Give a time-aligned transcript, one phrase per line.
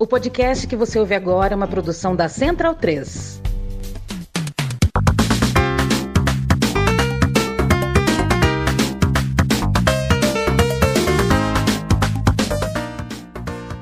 [0.00, 3.42] O podcast que você ouve agora é uma produção da Central 3.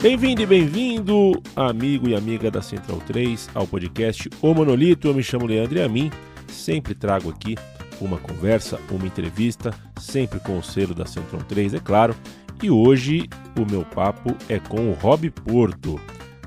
[0.00, 5.08] Bem-vindo e bem-vindo, amigo e amiga da Central 3, ao podcast O Monolito.
[5.08, 6.10] Eu me chamo Leandro e a mim
[6.48, 7.56] sempre trago aqui
[8.00, 9.70] uma conversa, uma entrevista,
[10.00, 12.16] sempre com o selo da Central 3, é claro.
[12.62, 13.28] E hoje
[13.58, 16.00] o meu papo é com o Rob Porto,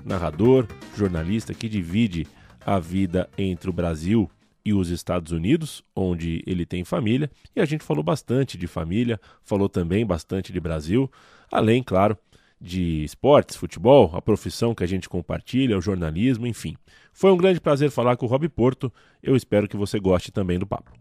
[0.03, 0.65] narrador,
[0.97, 2.25] jornalista que divide
[2.65, 4.29] a vida entre o Brasil
[4.65, 9.19] e os Estados Unidos, onde ele tem família, e a gente falou bastante de família,
[9.43, 11.09] falou também bastante de Brasil,
[11.51, 12.17] além, claro,
[12.59, 16.75] de esportes, futebol, a profissão que a gente compartilha, o jornalismo, enfim.
[17.13, 18.91] Foi um grande prazer falar com o Rob Porto.
[19.23, 20.91] Eu espero que você goste também do papo.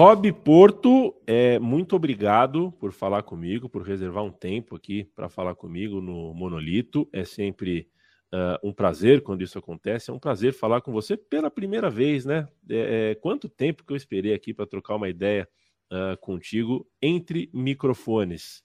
[0.00, 5.54] Rob Porto, é, muito obrigado por falar comigo, por reservar um tempo aqui para falar
[5.54, 7.06] comigo no Monolito.
[7.12, 7.86] É sempre
[8.32, 10.10] uh, um prazer quando isso acontece.
[10.10, 12.48] É um prazer falar com você pela primeira vez, né?
[12.70, 15.46] É, é, quanto tempo que eu esperei aqui para trocar uma ideia
[15.92, 18.62] uh, contigo entre microfones.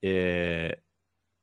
[0.00, 0.78] É,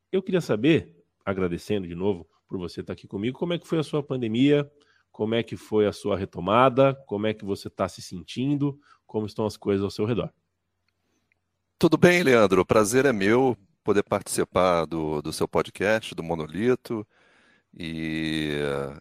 [0.09, 3.79] eu queria saber, agradecendo de novo por você estar aqui comigo, como é que foi
[3.79, 4.71] a sua pandemia,
[5.13, 9.27] como é que foi a sua retomada, como é que você está se sentindo, como
[9.27, 10.33] estão as coisas ao seu redor.
[11.77, 12.61] Tudo bem, Leandro.
[12.61, 17.07] O prazer é meu poder participar do, do seu podcast, do Monolito.
[17.77, 18.57] E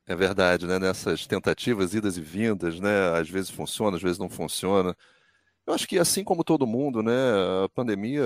[0.06, 0.78] é verdade, né?
[0.78, 3.18] Nessas tentativas, idas e vindas, né?
[3.18, 4.94] Às vezes funciona, às vezes não funciona.
[5.66, 7.12] Eu acho que assim como todo mundo, né?
[7.64, 8.22] A pandemia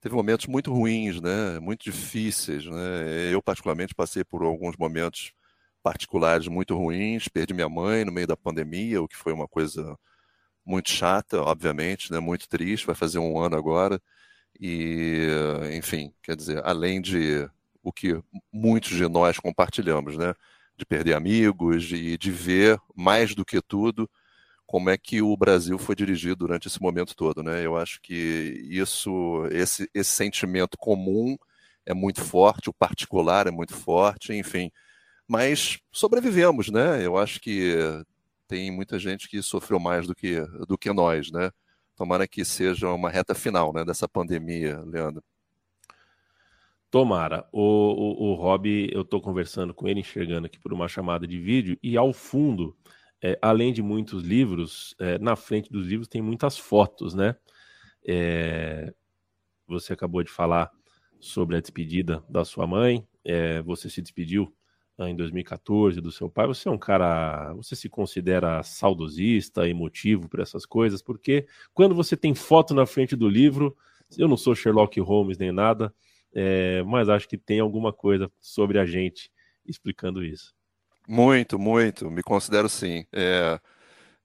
[0.00, 1.58] teve momentos muito ruins, né?
[1.60, 3.32] Muito difíceis, né?
[3.32, 5.34] Eu particularmente passei por alguns momentos
[5.82, 7.28] particulares muito ruins.
[7.28, 9.98] Perdi minha mãe no meio da pandemia, o que foi uma coisa
[10.64, 12.20] muito chata, obviamente, né?
[12.20, 12.86] muito triste.
[12.86, 14.00] Vai fazer um ano agora.
[14.60, 15.28] E,
[15.74, 17.48] enfim, quer dizer, além de
[17.82, 18.22] o que
[18.52, 20.34] muitos de nós compartilhamos, né?
[20.76, 24.10] De perder amigos e de ver, mais do que tudo,
[24.66, 27.64] como é que o Brasil foi dirigido durante esse momento todo, né?
[27.64, 28.14] Eu acho que
[28.70, 31.36] isso, esse, esse sentimento comum
[31.86, 34.70] é muito forte, o particular é muito forte, enfim
[35.30, 37.06] mas sobrevivemos, né?
[37.06, 37.76] Eu acho que
[38.48, 41.52] tem muita gente que sofreu mais do que, do que nós, né?
[41.94, 45.22] Tomara que seja uma reta final né, dessa pandemia, Leandro.
[46.90, 47.48] Tomara.
[47.52, 51.38] O, o, o Rob, eu estou conversando com ele, enxergando aqui por uma chamada de
[51.38, 52.76] vídeo, e ao fundo,
[53.22, 57.36] é, além de muitos livros, é, na frente dos livros tem muitas fotos, né?
[58.04, 58.92] É,
[59.64, 60.72] você acabou de falar
[61.20, 64.52] sobre a despedida da sua mãe, é, você se despediu
[65.08, 70.42] em 2014 do seu pai, você é um cara, você se considera saudosista, emotivo para
[70.42, 73.76] essas coisas, porque quando você tem foto na frente do livro,
[74.18, 75.94] eu não sou Sherlock Holmes nem nada,
[76.34, 79.30] é, mas acho que tem alguma coisa sobre a gente
[79.66, 80.54] explicando isso.
[81.08, 83.04] Muito, muito, me considero sim.
[83.12, 83.58] É,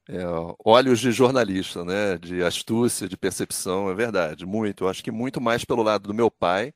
[0.08, 0.24] é,
[0.64, 2.18] olhos de jornalista, né?
[2.18, 4.88] De astúcia, de percepção, é verdade, muito.
[4.88, 6.74] Acho que muito mais pelo lado do meu pai,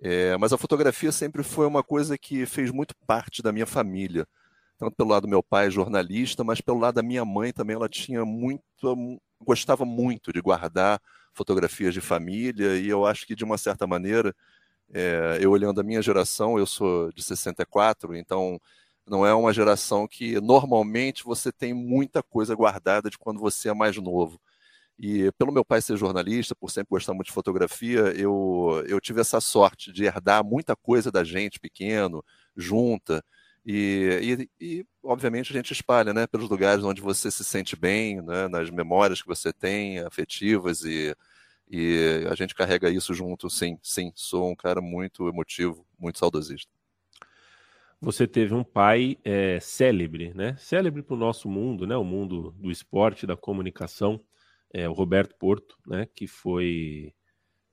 [0.00, 4.26] é, mas a fotografia sempre foi uma coisa que fez muito parte da minha família.
[4.78, 7.88] Tanto pelo lado do meu pai, jornalista, mas pelo lado da minha mãe também, ela
[7.88, 8.62] tinha muito,
[9.40, 11.00] gostava muito de guardar
[11.32, 14.34] fotografias de família, e eu acho que de uma certa maneira,
[14.92, 18.60] é, eu olhando a minha geração, eu sou de 64, então
[19.06, 23.74] não é uma geração que normalmente você tem muita coisa guardada de quando você é
[23.74, 24.40] mais novo.
[24.98, 29.20] E pelo meu pai ser jornalista, por sempre gostar muito de fotografia, eu, eu tive
[29.20, 32.24] essa sorte de herdar muita coisa da gente pequeno,
[32.56, 33.22] junta.
[33.64, 38.22] E, e, e, obviamente a gente espalha né, pelos lugares onde você se sente bem,
[38.22, 41.14] né, nas memórias que você tem, afetivas, e,
[41.68, 44.12] e a gente carrega isso junto, sim, sim.
[44.14, 46.72] Sou um cara muito emotivo, muito saudosista.
[48.00, 50.54] Você teve um pai é, célebre, né?
[50.58, 51.96] Célebre para o nosso mundo, né?
[51.96, 54.20] O mundo do esporte, da comunicação
[54.76, 57.14] é, o Roberto Porto, né, que foi,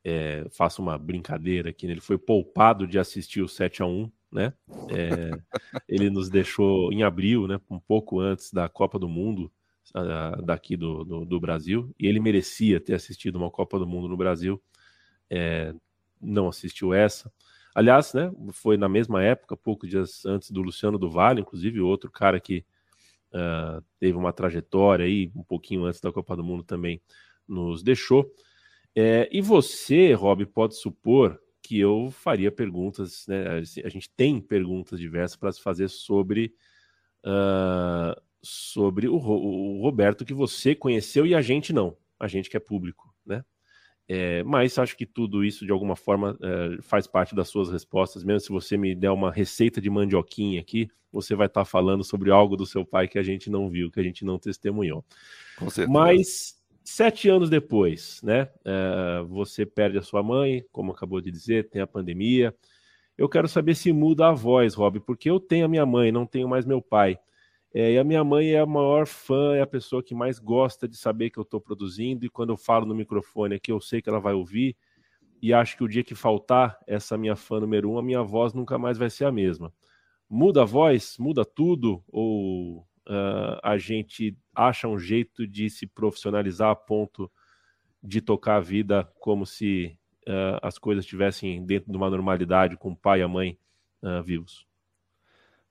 [0.06, 4.10] é, faço uma brincadeira aqui, né, ele foi poupado de assistir o 7 a 1
[4.32, 4.52] né?
[4.90, 5.30] É,
[5.88, 9.52] ele nos deixou em abril, né, um pouco antes da Copa do Mundo
[9.94, 14.08] uh, daqui do, do, do, Brasil, e ele merecia ter assistido uma Copa do Mundo
[14.08, 14.60] no Brasil,
[15.30, 15.76] é,
[16.20, 17.32] não assistiu essa.
[17.76, 22.10] Aliás, né, foi na mesma época, poucos dias antes do Luciano do Vale, inclusive outro
[22.10, 22.66] cara que
[23.34, 27.02] uh, teve uma trajetória aí, um pouquinho antes da Copa do Mundo também
[27.48, 28.32] nos deixou.
[28.96, 33.62] É, e você, Rob, pode supor que eu faria perguntas, né?
[33.84, 36.54] A gente tem perguntas diversas para se fazer sobre,
[37.26, 42.58] uh, sobre o, o, Roberto que você conheceu e a gente não, a gente que
[42.58, 43.13] é público?
[44.08, 48.24] É, mas acho que tudo isso, de alguma forma, é, faz parte das suas respostas.
[48.24, 52.04] Mesmo se você me der uma receita de mandioquinha aqui, você vai estar tá falando
[52.04, 55.06] sobre algo do seu pai que a gente não viu, que a gente não testemunhou.
[55.58, 55.92] Com certeza.
[55.92, 58.50] Mas sete anos depois, né?
[58.66, 62.54] É, você perde a sua mãe, como acabou de dizer, tem a pandemia.
[63.18, 66.26] Eu quero saber se muda a voz, Rob, porque eu tenho a minha mãe, não
[66.26, 67.18] tenho mais meu pai.
[67.74, 70.88] É, e a minha mãe é a maior fã, é a pessoa que mais gosta
[70.88, 72.24] de saber que eu estou produzindo.
[72.24, 74.78] E quando eu falo no microfone aqui, eu sei que ela vai ouvir.
[75.42, 78.54] E acho que o dia que faltar essa minha fã número um, a minha voz
[78.54, 79.74] nunca mais vai ser a mesma.
[80.30, 81.18] Muda a voz?
[81.18, 82.04] Muda tudo?
[82.08, 82.78] Ou
[83.08, 87.30] uh, a gente acha um jeito de se profissionalizar a ponto
[88.02, 89.98] de tocar a vida como se
[90.28, 93.58] uh, as coisas estivessem dentro de uma normalidade com o pai e a mãe
[94.02, 94.66] uh, vivos?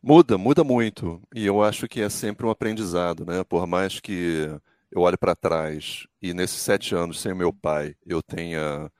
[0.02, 1.20] Muda, muda muito.
[1.34, 3.44] E eu acho que é sempre um aprendizado, né?
[3.44, 4.48] Por mais que
[4.90, 8.90] eu olhe para trás e nesses sete anos sem meu pai eu tenha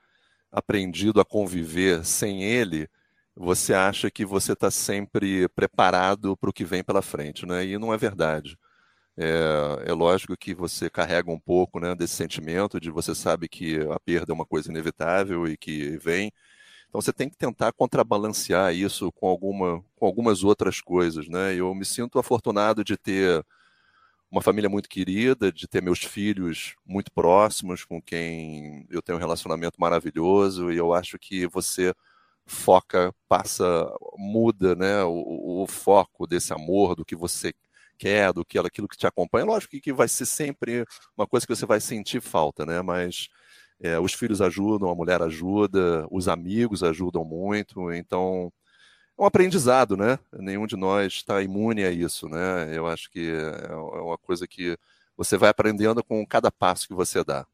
[0.51, 2.89] aprendido a conviver sem ele,
[3.35, 7.65] você acha que você está sempre preparado para o que vem pela frente, né?
[7.65, 8.57] E não é verdade.
[9.17, 13.79] É, é, lógico que você carrega um pouco né, desse sentimento de você sabe que
[13.91, 16.31] a perda é uma coisa inevitável e que vem,
[16.93, 21.55] então você tem que tentar contrabalancear isso com, alguma, com algumas outras coisas, né?
[21.55, 23.43] Eu me sinto afortunado de ter
[24.29, 29.19] uma família muito querida, de ter meus filhos muito próximos, com quem eu tenho um
[29.19, 31.95] relacionamento maravilhoso, e eu acho que você
[32.45, 37.55] foca, passa, muda né, o, o foco desse amor, do que você
[37.97, 39.45] quer, do que aquilo que te acompanha.
[39.45, 40.85] Lógico que vai ser sempre
[41.17, 42.83] uma coisa que você vai sentir falta, né?
[42.83, 43.29] Mas
[43.83, 48.51] é, os filhos ajudam, a mulher ajuda, os amigos ajudam muito, então
[49.19, 50.17] é um aprendizado, né?
[50.31, 52.75] Nenhum de nós está imune a isso, né?
[52.75, 54.77] Eu acho que é, é uma coisa que
[55.17, 57.45] você vai aprendendo com cada passo que você dá.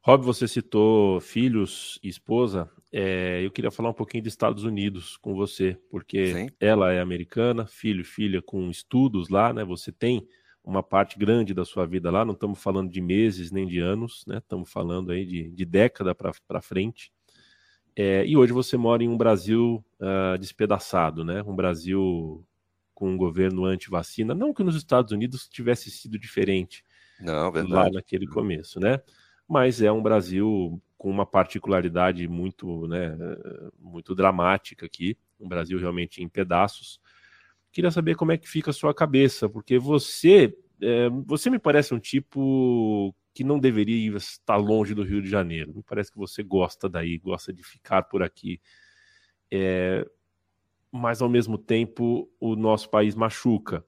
[0.00, 2.70] Rob, você citou filhos e esposa.
[2.90, 6.48] É, eu queria falar um pouquinho de Estados Unidos com você, porque Sim.
[6.58, 9.62] ela é americana, filho e filha com estudos lá, né?
[9.62, 10.26] Você tem
[10.68, 14.22] uma parte grande da sua vida lá, não estamos falando de meses nem de anos,
[14.26, 14.36] né?
[14.36, 17.10] Estamos falando aí de, de década para frente.
[17.96, 21.42] É, e hoje você mora em um Brasil uh, despedaçado, né?
[21.42, 22.44] Um Brasil
[22.94, 24.34] com um governo anti-vacina.
[24.34, 26.84] Não que nos Estados Unidos tivesse sido diferente
[27.18, 27.72] não, verdade.
[27.74, 29.00] lá naquele começo, né?
[29.48, 33.16] Mas é um Brasil com uma particularidade muito, né,
[33.78, 37.00] muito dramática aqui, um Brasil realmente em pedaços.
[37.78, 40.52] Queria saber como é que fica a sua cabeça, porque você,
[40.82, 45.72] é, você me parece um tipo que não deveria estar longe do Rio de Janeiro.
[45.72, 48.60] Me parece que você gosta daí, gosta de ficar por aqui.
[49.48, 50.04] É,
[50.90, 53.84] mas ao mesmo tempo o nosso país machuca.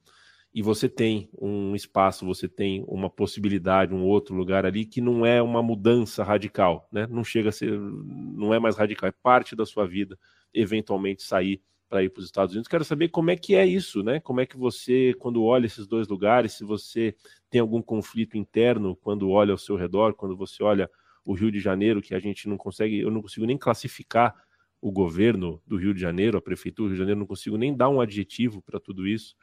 [0.55, 5.27] E você tem um espaço, você tem uma possibilidade, um outro lugar ali que não
[5.27, 7.09] é uma mudança radical, né?
[7.11, 10.17] Não chega a ser, não é mais radical, é parte da sua vida
[10.55, 11.61] eventualmente sair
[11.91, 12.69] para ir para os Estados Unidos.
[12.69, 14.21] Quero saber como é que é isso, né?
[14.21, 17.17] Como é que você, quando olha esses dois lugares, se você
[17.51, 20.89] tem algum conflito interno quando olha ao seu redor, quando você olha
[21.25, 24.35] o Rio de Janeiro, que a gente não consegue, eu não consigo nem classificar
[24.81, 27.77] o governo do Rio de Janeiro, a prefeitura do Rio de Janeiro, não consigo nem
[27.77, 29.35] dar um adjetivo para tudo isso.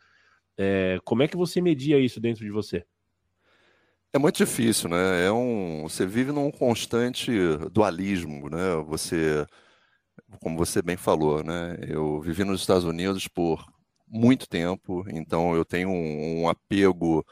[0.57, 2.85] É, como é que você media isso dentro de você?
[4.13, 5.25] É muito difícil, né?
[5.25, 7.29] É um, você vive num constante
[7.71, 8.75] dualismo, né?
[8.87, 9.45] Você
[10.41, 11.77] como você bem falou, né?
[11.87, 13.65] Eu vivi nos Estados Unidos por
[14.07, 17.25] muito tempo, então eu tenho um, um apego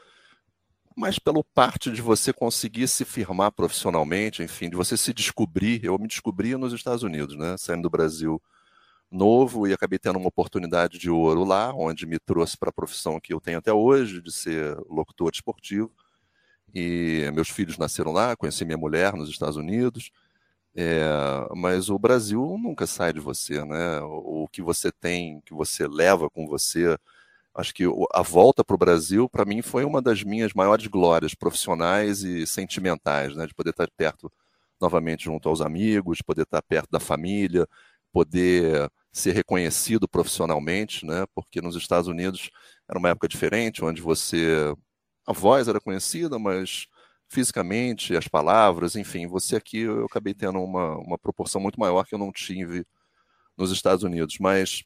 [0.96, 5.84] mas pelo parte de você conseguir se firmar profissionalmente, enfim, de você se descobrir.
[5.84, 7.54] Eu me descobri nos Estados Unidos, né?
[7.58, 8.42] Saindo do Brasil
[9.10, 13.20] novo e acabei tendo uma oportunidade de ouro lá, onde me trouxe para a profissão
[13.20, 15.92] que eu tenho até hoje, de ser locutor esportivo.
[16.74, 20.10] E meus filhos nasceram lá, conheci minha mulher nos Estados Unidos.
[20.78, 21.02] É,
[21.56, 24.00] mas o Brasil nunca sai de você, né?
[24.02, 26.98] O, o que você tem, que você leva com você.
[27.54, 31.34] Acho que a volta para o Brasil, para mim, foi uma das minhas maiores glórias
[31.34, 33.46] profissionais e sentimentais, né?
[33.46, 34.32] De poder estar perto
[34.80, 37.66] novamente junto aos amigos, poder estar perto da família,
[38.12, 41.26] poder ser reconhecido profissionalmente, né?
[41.34, 42.50] Porque nos Estados Unidos
[42.88, 44.74] era uma época diferente, onde você
[45.26, 46.86] a voz era conhecida, mas
[47.28, 52.14] fisicamente, as palavras, enfim, você aqui eu acabei tendo uma, uma proporção muito maior que
[52.14, 52.86] eu não tive
[53.56, 54.38] nos Estados Unidos.
[54.40, 54.84] Mas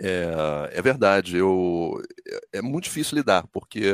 [0.00, 2.02] é, é verdade, eu,
[2.52, 3.92] é, é muito difícil lidar, porque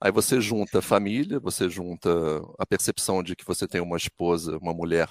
[0.00, 2.10] aí você junta família, você junta
[2.58, 5.08] a percepção de que você tem uma esposa, uma mulher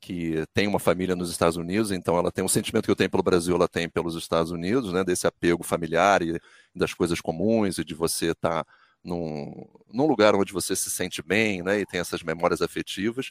[0.00, 3.10] que tem uma família nos Estados Unidos, então ela tem um sentimento que eu tenho
[3.10, 6.40] pelo Brasil, ela tem pelos Estados Unidos, né, desse apego familiar e
[6.74, 11.22] das coisas comuns e de você estar tá num, num lugar onde você se sente
[11.22, 13.30] bem, né, e tem essas memórias afetivas,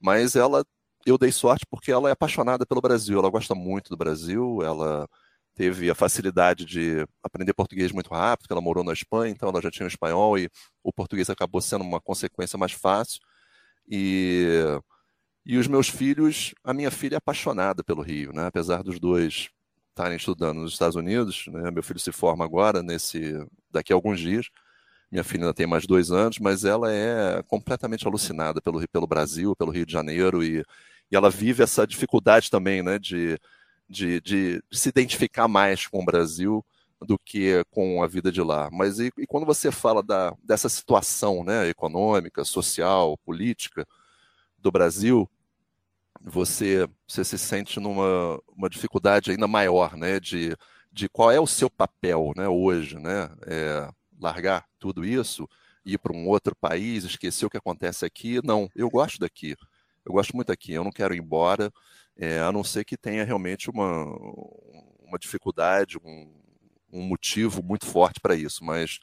[0.00, 0.64] mas ela,
[1.06, 5.08] eu dei sorte porque ela é apaixonada pelo Brasil, ela gosta muito do Brasil, ela
[5.54, 9.60] teve a facilidade de aprender português muito rápido, porque ela morou na Espanha, então ela
[9.60, 10.48] já tinha o espanhol e
[10.82, 13.20] o português acabou sendo uma consequência mais fácil.
[13.86, 14.46] E,
[15.44, 18.46] e os meus filhos, a minha filha é apaixonada pelo Rio, né?
[18.46, 19.50] apesar dos dois
[19.90, 21.70] estarem estudando nos Estados Unidos, né?
[21.70, 23.34] meu filho se forma agora, nesse
[23.70, 24.46] daqui a alguns dias,
[25.10, 29.56] minha filha ainda tem mais dois anos, mas ela é completamente alucinada pelo, pelo Brasil,
[29.56, 30.64] pelo Rio de Janeiro, e,
[31.10, 32.98] e ela vive essa dificuldade também né?
[32.98, 33.38] de
[33.90, 36.64] de, de, se identificar mais com o Brasil
[37.00, 38.70] do que com a vida de lá.
[38.70, 43.86] Mas e, e quando você fala da, dessa situação né, econômica, social, política
[44.56, 45.28] do Brasil,
[46.20, 50.54] você, você se sente numa uma dificuldade ainda maior né, de,
[50.92, 52.96] de qual é o seu papel né, hoje.
[52.96, 53.90] Né, é,
[54.20, 55.48] largar tudo isso,
[55.84, 58.40] ir para um outro país, esquecer o que acontece aqui.
[58.44, 59.56] Não, eu gosto daqui.
[60.04, 61.72] Eu gosto muito aqui, eu não quero ir embora
[62.16, 64.04] é, a não ser que tenha realmente uma,
[65.00, 66.32] uma dificuldade, um,
[66.92, 68.62] um motivo muito forte para isso.
[68.64, 68.98] Mas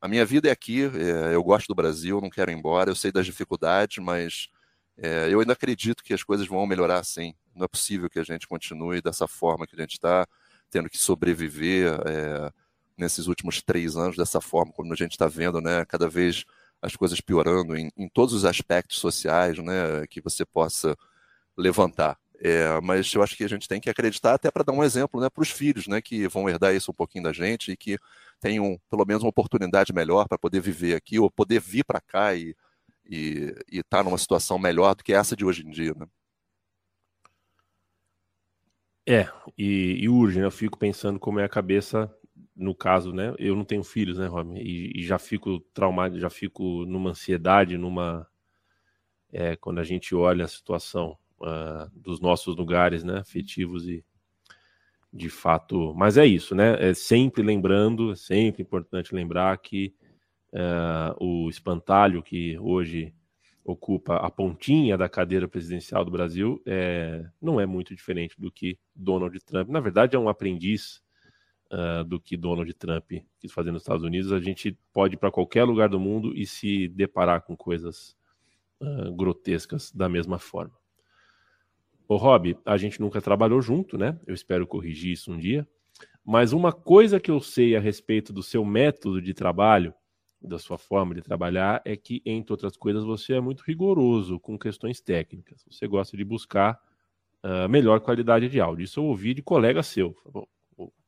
[0.00, 2.96] a minha vida é aqui, é, eu gosto do Brasil, não quero ir embora, eu
[2.96, 4.48] sei das dificuldades, mas
[4.96, 7.34] é, eu ainda acredito que as coisas vão melhorar sim.
[7.54, 10.26] Não é possível que a gente continue dessa forma que a gente está,
[10.70, 12.52] tendo que sobreviver é,
[12.98, 16.44] nesses últimos três anos dessa forma, como a gente está vendo, né, cada vez
[16.82, 20.96] as coisas piorando em, em todos os aspectos sociais né, que você possa
[21.56, 22.18] levantar.
[22.40, 25.20] É, mas eu acho que a gente tem que acreditar até para dar um exemplo
[25.20, 27.98] né, para os filhos, né, que vão herdar isso um pouquinho da gente e que
[28.40, 32.34] tenham pelo menos uma oportunidade melhor para poder viver aqui ou poder vir para cá
[32.34, 32.54] e
[33.72, 35.94] estar tá numa situação melhor do que essa de hoje em dia.
[35.96, 36.06] Né?
[39.10, 39.26] É,
[39.56, 40.44] e, e, urge, né?
[40.44, 42.14] Eu fico pensando como é a cabeça,
[42.58, 43.32] no caso, né?
[43.38, 44.58] Eu não tenho filhos, né, Rob?
[44.58, 48.26] E, e já fico traumado, já fico numa ansiedade, numa.
[49.32, 54.04] É, quando a gente olha a situação uh, dos nossos lugares, né, afetivos e
[55.12, 55.94] de fato.
[55.94, 56.90] Mas é isso, né?
[56.90, 59.94] É sempre lembrando, é sempre importante lembrar que
[60.52, 63.14] uh, o espantalho que hoje
[63.64, 68.78] ocupa a pontinha da cadeira presidencial do Brasil é, não é muito diferente do que
[68.94, 69.68] Donald Trump.
[69.68, 71.02] Na verdade, é um aprendiz
[71.72, 74.32] uh, do que Donald Trump quis fazer nos Estados Unidos.
[74.32, 78.16] A gente pode ir para qualquer lugar do mundo e se deparar com coisas
[78.80, 80.74] uh, grotescas da mesma forma.
[82.06, 84.18] Ô, Rob, a gente nunca trabalhou junto, né?
[84.26, 85.68] Eu espero corrigir isso um dia.
[86.24, 89.94] Mas uma coisa que eu sei a respeito do seu método de trabalho,
[90.40, 94.58] da sua forma de trabalhar, é que, entre outras coisas, você é muito rigoroso com
[94.58, 95.64] questões técnicas.
[95.70, 96.78] Você gosta de buscar
[97.44, 98.84] uh, melhor qualidade de áudio.
[98.84, 100.14] Isso eu ouvi de colega seu.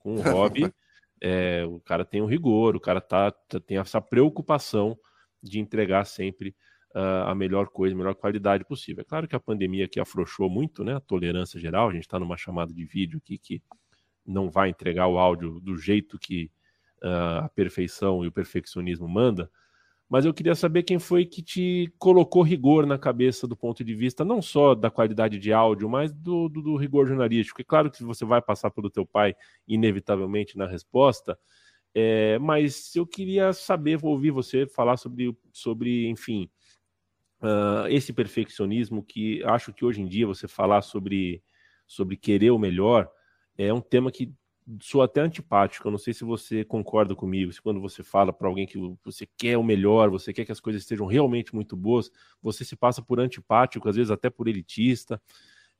[0.00, 0.60] Com o Rob,
[1.22, 4.98] é, o cara tem um rigor, o cara tá, tá, tem essa preocupação
[5.42, 6.54] de entregar sempre
[6.94, 9.02] uh, a melhor coisa, a melhor qualidade possível.
[9.02, 10.96] É claro que a pandemia aqui afrouxou muito, né?
[10.96, 11.88] A tolerância geral.
[11.88, 13.62] A gente está numa chamada de vídeo aqui que
[14.26, 16.50] não vai entregar o áudio do jeito que
[17.02, 19.50] uh, a perfeição e o perfeccionismo manda.
[20.10, 23.94] Mas eu queria saber quem foi que te colocou rigor na cabeça do ponto de
[23.94, 27.60] vista não só da qualidade de áudio, mas do, do, do rigor jornalístico.
[27.60, 29.36] É claro que você vai passar pelo teu pai
[29.68, 31.38] inevitavelmente na resposta,
[31.94, 36.50] é, mas eu queria saber, ouvir você falar sobre, sobre enfim,
[37.40, 41.40] uh, esse perfeccionismo que acho que hoje em dia você falar sobre,
[41.86, 43.08] sobre querer o melhor
[43.56, 44.34] é um tema que
[44.80, 45.86] sou até antipático.
[45.86, 49.26] Eu não sei se você concorda comigo, se quando você fala para alguém que você
[49.36, 52.10] quer o melhor, você quer que as coisas estejam realmente muito boas,
[52.42, 55.20] você se passa por antipático, às vezes até por elitista,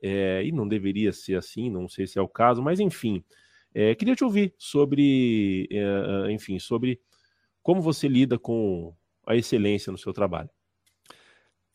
[0.03, 3.25] é, e não deveria ser assim, não sei se é o caso, mas enfim,
[3.75, 7.01] é, queria te ouvir sobre, é, enfim, sobre
[7.63, 8.95] como você lida com
[9.27, 10.51] a excelência no seu trabalho.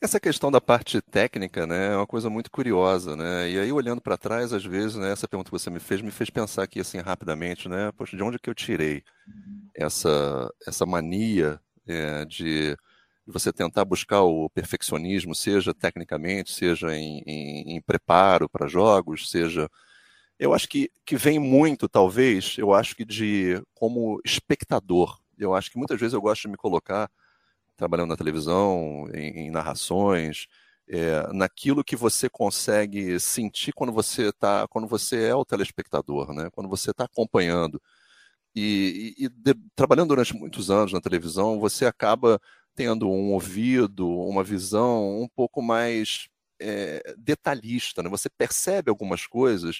[0.01, 3.49] Essa questão da parte técnica, né, é uma coisa muito curiosa, né?
[3.49, 6.11] E aí olhando para trás, às vezes, né, essa pergunta que você me fez me
[6.11, 7.91] fez pensar aqui assim rapidamente, né?
[7.93, 9.03] Poxa, de onde é que eu tirei
[9.75, 12.77] essa essa mania é, de
[13.27, 19.69] você tentar buscar o perfeccionismo, seja tecnicamente, seja em, em, em preparo para jogos, seja
[20.39, 25.19] eu acho que, que vem muito, talvez, eu acho que de como espectador.
[25.37, 27.09] Eu acho que muitas vezes eu gosto de me colocar
[27.75, 30.47] trabalhando na televisão, em, em narrações,
[30.87, 36.49] é, naquilo que você consegue sentir quando você tá, quando você é o telespectador, né?
[36.51, 37.81] Quando você está acompanhando
[38.55, 42.39] e, e, e de, trabalhando durante muitos anos na televisão, você acaba
[42.75, 46.27] tendo um ouvido, uma visão um pouco mais
[46.59, 48.09] é, detalhista, né?
[48.09, 49.79] Você percebe algumas coisas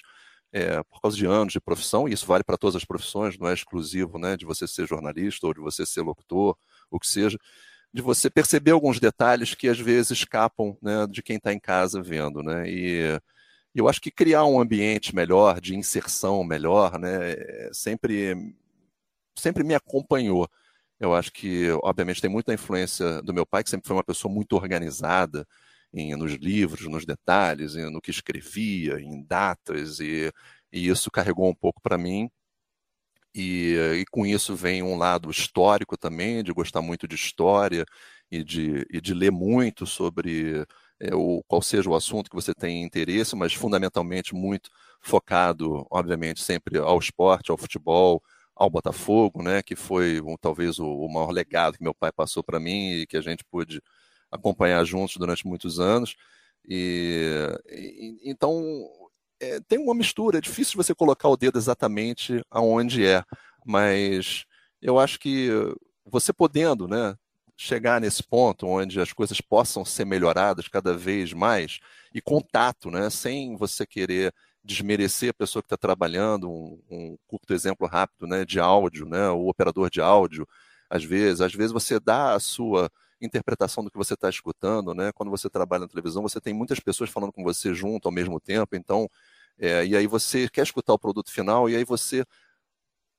[0.52, 3.48] é, por causa de anos de profissão, e isso vale para todas as profissões, não
[3.48, 6.56] é exclusivo né, de você ser jornalista ou de você ser locutor,
[6.90, 7.38] o que seja,
[7.96, 12.02] de você perceber alguns detalhes que às vezes escapam né, de quem está em casa
[12.02, 12.42] vendo.
[12.42, 12.68] Né?
[12.68, 13.20] E
[13.74, 18.54] eu acho que criar um ambiente melhor, de inserção melhor, né, é sempre,
[19.34, 20.46] sempre me acompanhou.
[21.00, 24.32] Eu acho que, obviamente, tem muita influência do meu pai, que sempre foi uma pessoa
[24.32, 25.46] muito organizada,
[25.90, 30.30] em, nos livros, nos detalhes, em, no que escrevia, em datas, e,
[30.70, 32.30] e isso carregou um pouco para mim.
[33.36, 37.84] E, e, com isso vem um lado histórico também, de gostar muito de história
[38.30, 40.64] e de, e de ler muito sobre
[40.98, 44.70] é, o, qual seja o assunto que você tem interesse, mas fundamentalmente muito
[45.02, 48.22] focado, obviamente, sempre ao esporte, ao futebol,
[48.54, 52.42] ao Botafogo, né, que foi um, talvez o, o, maior legado que meu pai passou
[52.42, 53.82] para mim e que a gente pôde
[54.30, 56.16] acompanhar juntos durante muitos anos.
[56.66, 58.62] E, e então
[59.40, 63.22] é, tem uma mistura, é difícil você colocar o dedo exatamente aonde é,
[63.64, 64.44] mas
[64.80, 65.50] eu acho que
[66.04, 67.16] você podendo, né,
[67.56, 71.80] chegar nesse ponto onde as coisas possam ser melhoradas cada vez mais
[72.14, 77.54] e contato, né, sem você querer desmerecer a pessoa que está trabalhando, um, um, curto
[77.54, 80.46] exemplo rápido, né, de áudio, né, o operador de áudio,
[80.90, 85.12] às vezes, às vezes você dá a sua interpretação do que você está escutando, né?
[85.12, 88.40] Quando você trabalha na televisão, você tem muitas pessoas falando com você junto ao mesmo
[88.40, 89.08] tempo, então,
[89.58, 92.24] é, e aí você quer escutar o produto final, e aí você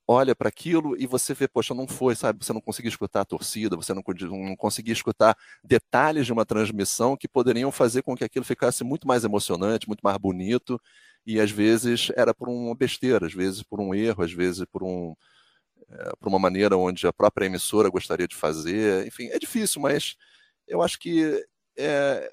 [0.08, 2.44] olha para aquilo e você vê, poxa, não foi, sabe?
[2.44, 4.01] Você não conseguiu escutar a torcida, você não,
[4.32, 9.06] não conseguia escutar detalhes de uma transmissão que poderiam fazer com que aquilo ficasse muito
[9.08, 10.80] mais emocionante, muito mais bonito,
[11.25, 14.82] e às vezes era por uma besteira, às vezes por um erro, às vezes por
[14.84, 15.13] um,
[15.89, 19.06] é, por uma maneira onde a própria emissora gostaria de fazer.
[19.08, 20.15] Enfim, é difícil, mas
[20.67, 21.46] eu acho que
[21.77, 22.32] é,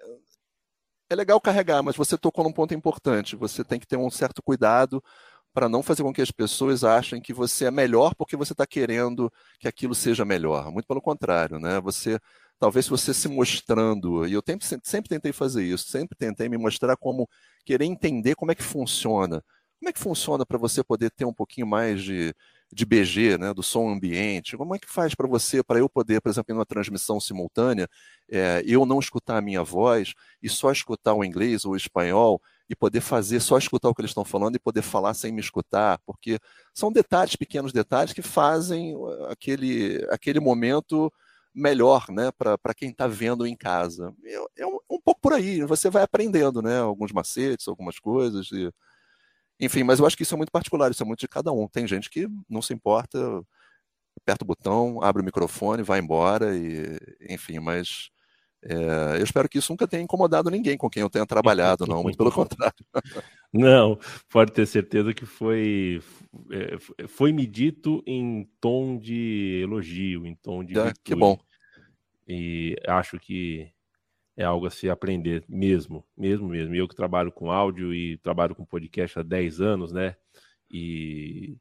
[1.09, 3.37] é legal carregar, mas você tocou num ponto importante.
[3.37, 5.03] Você tem que ter um certo cuidado
[5.53, 8.67] para não fazer com que as pessoas achem que você é melhor porque você está
[8.67, 10.71] querendo que aquilo seja melhor.
[10.73, 11.81] Muito pelo contrário, né?
[11.81, 12.19] Você
[12.59, 16.97] talvez você se mostrando, e eu sempre, sempre tentei fazer isso, sempre tentei me mostrar
[16.97, 17.29] como
[17.65, 19.43] querer entender como é que funciona.
[19.79, 22.35] Como é que funciona para você poder ter um pouquinho mais de,
[22.75, 26.21] de BG, né, do som ambiente, como é que faz para você, para eu poder,
[26.21, 27.89] por exemplo, em uma transmissão simultânea,
[28.29, 32.43] é, eu não escutar a minha voz e só escutar o inglês ou o espanhol
[32.69, 35.41] e poder fazer, só escutar o que eles estão falando e poder falar sem me
[35.41, 36.39] escutar, porque
[36.75, 41.13] são detalhes, pequenos detalhes que fazem uh, aquele, aquele momento
[41.55, 44.13] melhor, né, para quem está vendo em casa.
[44.25, 48.51] É, é um, um, pouco por aí, você vai aprendendo, né, alguns macetes, algumas coisas
[48.51, 48.69] e
[49.65, 51.67] enfim, mas eu acho que isso é muito particular, isso é muito de cada um.
[51.69, 53.19] Tem gente que não se importa,
[54.21, 56.99] aperta o botão, abre o microfone, vai embora, e,
[57.29, 58.11] enfim, mas
[58.67, 62.03] é, eu espero que isso nunca tenha incomodado ninguém com quem eu tenha trabalhado, não,
[62.03, 62.75] muito pelo contrário.
[63.57, 63.97] Não,
[64.29, 66.03] pode ter certeza que foi,
[66.51, 70.77] é, foi me dito em tom de elogio, em tom de.
[70.77, 71.39] É, que bom.
[72.27, 73.71] E acho que
[74.37, 76.75] é algo a se aprender mesmo, mesmo, mesmo.
[76.75, 80.17] Eu que trabalho com áudio e trabalho com podcast há 10 anos, né?
[80.71, 81.57] E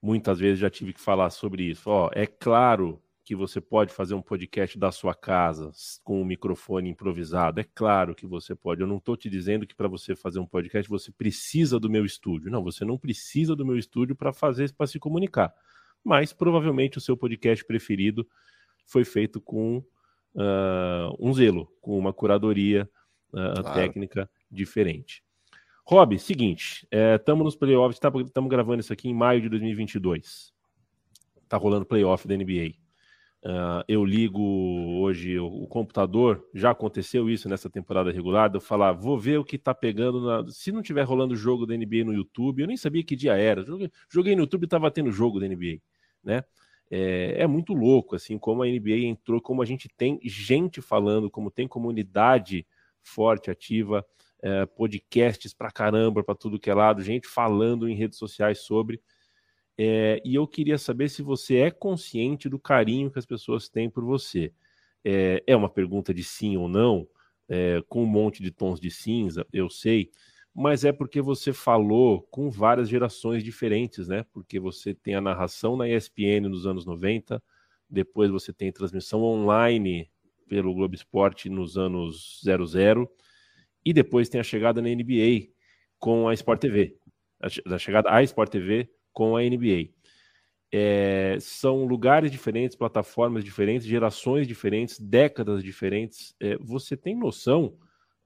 [0.00, 1.90] muitas vezes já tive que falar sobre isso.
[1.90, 5.70] Ó, é claro que você pode fazer um podcast da sua casa
[6.02, 7.60] com um microfone improvisado.
[7.60, 8.80] É claro que você pode.
[8.80, 12.04] Eu não estou te dizendo que para você fazer um podcast você precisa do meu
[12.04, 12.50] estúdio.
[12.50, 15.54] Não, você não precisa do meu estúdio para fazer para se comunicar.
[16.02, 18.26] Mas provavelmente o seu podcast preferido
[18.86, 19.84] foi feito com
[20.34, 22.88] uh, um zelo, com uma curadoria
[23.32, 23.74] uh, claro.
[23.74, 25.22] técnica diferente.
[25.84, 30.52] Rob, seguinte, estamos é, nos playoffs, estamos tá, gravando isso aqui em maio de 2022.
[31.42, 32.74] Está rolando playoff da NBA.
[33.42, 34.40] Uh, eu ligo
[35.00, 39.44] hoje o, o, computador, já aconteceu isso nessa temporada regular, eu falar, vou ver o
[39.44, 40.46] que tá pegando, na...
[40.50, 43.64] se não tiver rolando jogo da NBA no YouTube, eu nem sabia que dia era,
[43.64, 45.78] joguei, joguei no YouTube e tava tendo jogo da NBA,
[46.22, 46.44] né?
[46.90, 51.30] É, é, muito louco, assim, como a NBA entrou, como a gente tem gente falando,
[51.30, 52.66] como tem comunidade
[53.00, 54.04] forte, ativa,
[54.42, 59.00] é, podcasts pra caramba, para tudo que é lado, gente falando em redes sociais sobre.
[59.78, 63.88] É, e eu queria saber se você é consciente do carinho que as pessoas têm
[63.88, 64.52] por você.
[65.04, 67.08] É, uma pergunta de sim ou não,
[67.88, 70.10] com um monte de tons de cinza, eu sei,
[70.54, 74.24] mas é porque você falou com várias gerações diferentes, né?
[74.32, 77.42] Porque você tem a narração na ESPN nos anos 90,
[77.88, 80.10] depois você tem transmissão online
[80.48, 83.08] pelo Globo Esporte nos anos 00,
[83.84, 85.48] e depois tem a chegada na NBA
[85.98, 86.96] com a Sport TV,
[87.40, 89.90] a chegada à Sport TV com a NBA.
[90.72, 96.34] É, são lugares diferentes, plataformas diferentes, gerações diferentes, décadas diferentes.
[96.40, 97.76] É, você tem noção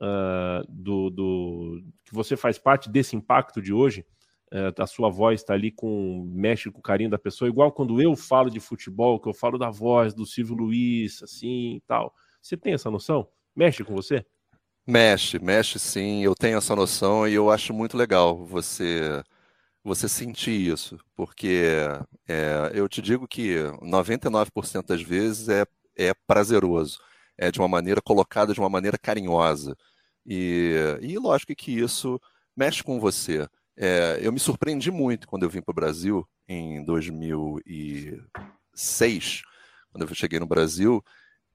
[0.04, 4.04] uh, do, do, que você faz parte desse impacto de hoje?
[4.52, 8.00] Uh, a sua voz está ali com mexe com o carinho da pessoa, igual quando
[8.00, 12.14] eu falo de futebol, que eu falo da voz do Silvio Luiz, assim tal.
[12.40, 13.26] Você tem essa noção?
[13.56, 14.24] Mexe com você?
[14.86, 16.22] Mexe, mexe sim.
[16.22, 19.22] Eu tenho essa noção e eu acho muito legal você
[19.84, 21.62] você sentir isso, porque
[22.26, 26.98] é, eu te digo que 99% das vezes é, é prazeroso,
[27.36, 29.76] é de uma maneira colocada de uma maneira carinhosa.
[30.26, 32.20] E, e lógico que isso
[32.56, 33.46] mexe com você.
[33.76, 39.42] É, eu me surpreendi muito quando eu vim para o Brasil em 2006,
[39.90, 41.04] quando eu cheguei no Brasil,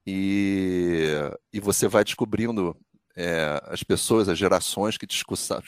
[0.06, 1.08] e,
[1.52, 2.76] e você vai descobrindo
[3.16, 5.24] é, as pessoas, as gerações que te,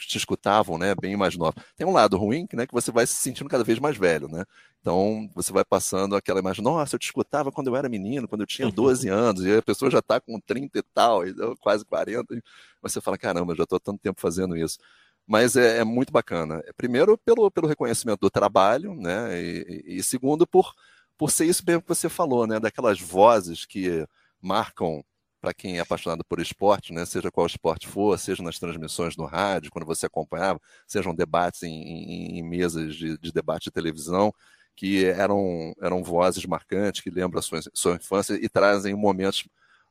[0.07, 1.63] te escutavam, né, bem mais novas.
[1.75, 4.43] Tem um lado ruim, né, que você vai se sentindo cada vez mais velho, né?
[4.81, 8.41] Então, você vai passando aquela imagem, nossa, eu te escutava quando eu era menino, quando
[8.41, 9.15] eu tinha 12 uhum.
[9.15, 11.21] anos, e a pessoa já está com 30 e tal,
[11.61, 12.41] quase 40, e
[12.81, 14.77] você fala, caramba, já estou tanto tempo fazendo isso.
[15.25, 16.61] Mas é, é, muito bacana.
[16.75, 20.73] Primeiro, pelo, pelo reconhecimento do trabalho, né, e, e segundo, por,
[21.17, 24.05] por ser isso mesmo que você falou, né, daquelas vozes que
[24.41, 25.03] marcam
[25.43, 29.25] para quem é apaixonado por esporte, né, seja qual esporte for, seja nas transmissões no
[29.25, 34.33] rádio, quando você acompanhava, sejam debates em, em, em mesas de, de, debate de televisão,
[34.73, 39.45] que eram, eram vozes marcantes, que lembram a sua, sua infância e trazem momentos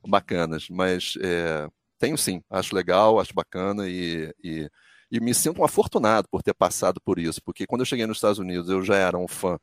[0.09, 0.69] bacanas.
[0.71, 4.71] Mas é, tenho sim, acho legal, acho bacana e, e,
[5.11, 8.17] e me sinto um afortunado por ter passado por isso, porque quando eu cheguei nos
[8.17, 9.59] Estados Unidos eu já era um fã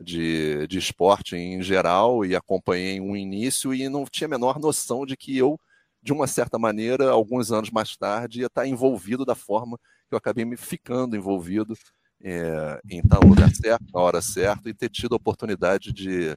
[0.00, 5.06] de, de esporte em geral e acompanhei um início e não tinha a menor noção
[5.06, 5.58] de que eu,
[6.02, 10.18] de uma certa maneira, alguns anos mais tarde, ia estar envolvido da forma que eu
[10.18, 11.74] acabei me ficando envolvido
[12.22, 16.36] é, em no lugar certo, na hora certa e ter tido a oportunidade de,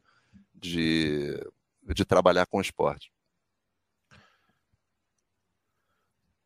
[0.53, 1.37] de,
[1.93, 3.11] de trabalhar com esporte.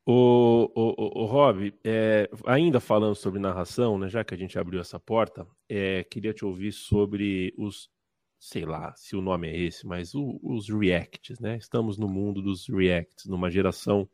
[0.05, 4.81] O, o, o, Rob, é, ainda falando sobre narração, né, já que a gente abriu
[4.81, 7.91] essa porta, é, queria te ouvir sobre os,
[8.39, 11.55] sei lá se o nome é esse, mas o, os reacts, né?
[11.55, 14.09] Estamos no mundo dos reacts, numa geração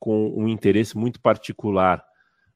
[0.00, 2.02] com um interesse muito particular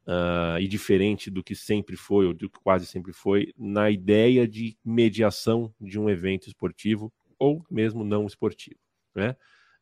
[0.06, 4.48] uh, e diferente do que sempre foi, ou do que quase sempre foi, na ideia
[4.48, 8.80] de mediação de um evento esportivo ou mesmo não esportivo,
[9.14, 9.36] né?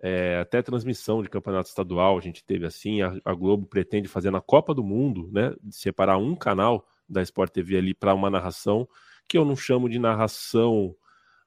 [0.07, 3.01] É, até transmissão de campeonato estadual a gente teve assim.
[3.01, 5.55] A, a, Globo pretende fazer na Copa do Mundo, né?
[5.71, 8.87] Separar um canal da Sport TV ali para uma narração
[9.27, 10.95] que eu não chamo de narração.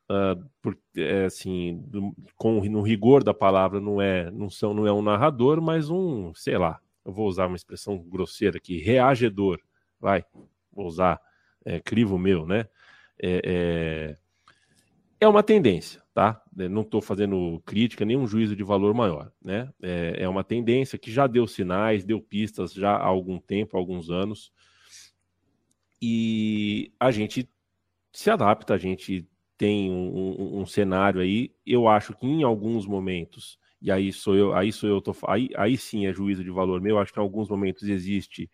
[0.10, 4.88] Uh, por, é, assim, do, com no rigor da palavra não é não são não
[4.88, 9.60] é um narrador mas um sei lá eu vou usar uma expressão grosseira aqui reagedor
[10.00, 10.24] vai
[10.72, 11.20] vou usar
[11.66, 12.70] é, crivo meu né
[13.22, 14.18] é, é,
[15.20, 16.42] é uma tendência tá?
[16.58, 19.72] É, não estou fazendo crítica, nenhum juízo de valor maior, né?
[19.80, 23.80] É, é, uma tendência que já deu sinais, deu pistas já há algum tempo, há
[23.80, 24.52] alguns anos,
[26.02, 27.48] e a gente
[28.12, 32.88] se adapta, a gente tem um, um, um cenário aí, eu acho que em alguns
[32.88, 36.50] momentos, e aí sou eu, aí sou eu, tô, aí, aí sim é juízo de
[36.50, 38.50] valor meu, acho que em alguns momentos existe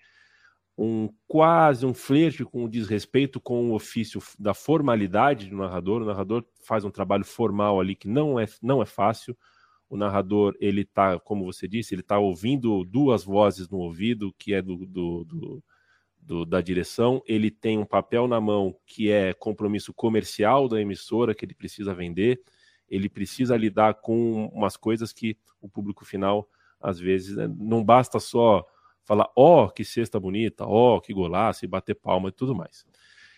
[0.77, 6.01] um quase um flerte com o desrespeito com o ofício da formalidade do narrador.
[6.01, 9.37] O narrador faz um trabalho formal ali que não é, não é fácil.
[9.87, 14.53] O narrador, ele tá, como você disse, ele está ouvindo duas vozes no ouvido, que
[14.53, 15.63] é do, do, do,
[16.19, 17.21] do, da direção.
[17.27, 21.93] Ele tem um papel na mão que é compromisso comercial da emissora, que ele precisa
[21.93, 22.41] vender.
[22.89, 26.49] Ele precisa lidar com umas coisas que o público final,
[26.81, 28.65] às vezes, né, não basta só
[29.03, 32.55] falar, ó, oh, que cesta bonita, ó, oh, que golaço, e bater palma e tudo
[32.55, 32.85] mais.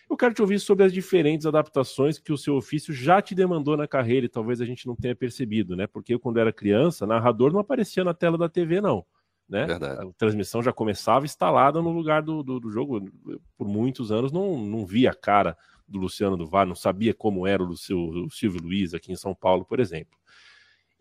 [0.09, 3.75] Eu quero te ouvir sobre as diferentes adaptações que o seu ofício já te demandou
[3.75, 5.87] na carreira e talvez a gente não tenha percebido, né?
[5.87, 9.03] Porque eu, quando era criança, narrador não aparecia na tela da TV, não.
[9.49, 9.65] Né?
[9.65, 10.07] Verdade.
[10.07, 13.09] A transmissão já começava instalada no lugar do, do, do, jogo.
[13.57, 17.45] Por muitos anos não, não via a cara do Luciano do Var, não sabia como
[17.45, 20.17] era o, o Silvio Luiz aqui em São Paulo, por exemplo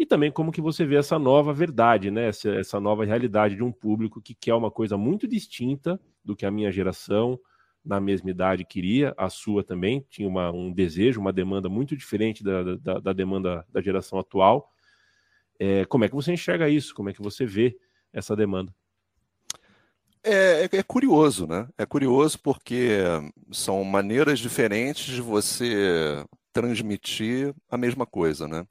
[0.05, 2.29] e também como que você vê essa nova verdade, né?
[2.29, 6.45] Essa, essa, nova realidade de um público que quer uma coisa muito distinta do que
[6.45, 7.41] a minha geração
[7.83, 12.45] na mesma idade queria, a sua também tinha uma, um desejo, uma demanda muito diferente
[12.45, 14.71] da, da, da demanda da geração atual.
[15.59, 16.95] É, como é que você enxerga isso?
[16.95, 17.77] Como é que você vê
[18.13, 18.75] essa demanda?
[20.23, 21.69] É, é, é, curioso, né?
[21.77, 22.99] É curioso porque
[23.53, 28.67] são maneiras diferentes de você transmitir a mesma coisa, né?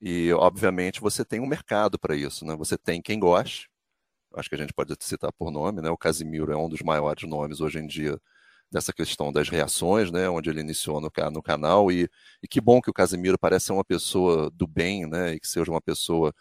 [0.00, 2.54] E, obviamente, você tem um mercado para isso, né?
[2.56, 3.68] Você tem quem goste,
[4.34, 5.90] acho que a gente pode citar por nome, né?
[5.90, 8.20] O Casimiro é um dos maiores nomes hoje em dia
[8.70, 10.28] dessa questão das reações, né?
[10.28, 12.08] Onde ele iniciou no, no canal e,
[12.42, 15.34] e que bom que o Casimiro parece ser uma pessoa do bem, né?
[15.34, 16.34] E que seja uma pessoa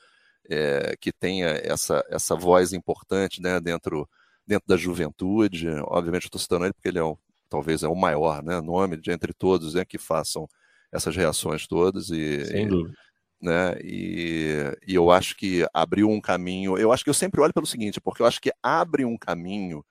[0.50, 4.08] é, que tenha essa, essa voz importante né, dentro,
[4.46, 5.68] dentro da juventude.
[5.86, 7.18] Obviamente, eu estou citando ele porque ele é o,
[7.50, 10.48] talvez é o maior né, nome de entre todos né, que façam
[10.92, 12.10] essas reações todas.
[12.10, 12.98] E, Sem dúvida.
[13.42, 16.78] Né, e, e eu acho que abriu um caminho.
[16.78, 19.86] Eu acho que eu sempre olho pelo seguinte, porque eu acho que abre um caminho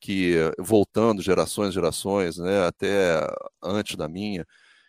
[0.00, 3.20] que, voltando gerações gerações, né, até
[3.62, 4.46] antes da minha,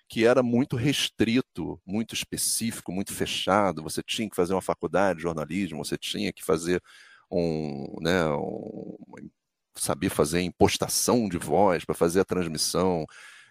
[0.10, 3.84] que era muito restrito, muito específico, muito fechado.
[3.84, 6.82] Você tinha que fazer uma faculdade de jornalismo, você tinha que fazer
[7.32, 8.96] um, né, um
[9.76, 13.06] saber fazer impostação de voz para fazer a transmissão.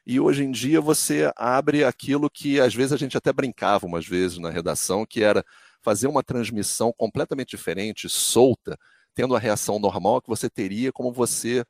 [0.07, 4.07] E hoje em dia você abre aquilo que às vezes a gente até brincava umas
[4.07, 5.45] vezes na redação, que era
[5.83, 8.79] fazer uma transmissão completamente diferente, solta,
[9.15, 11.65] tendo a reação normal que você teria como você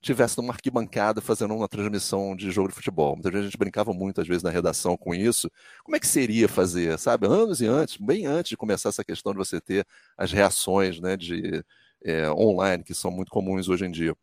[0.00, 3.14] tivesse numa arquibancada fazendo uma transmissão de jogo de futebol.
[3.14, 5.50] Muitas vezes a gente brincava muito, às vezes, na redação com isso.
[5.84, 7.26] Como é que seria fazer, sabe?
[7.26, 9.86] Anos e antes, bem antes de começar essa questão de você ter
[10.16, 11.64] as reações né, de,
[12.04, 14.14] é, online, que são muito comuns hoje em dia.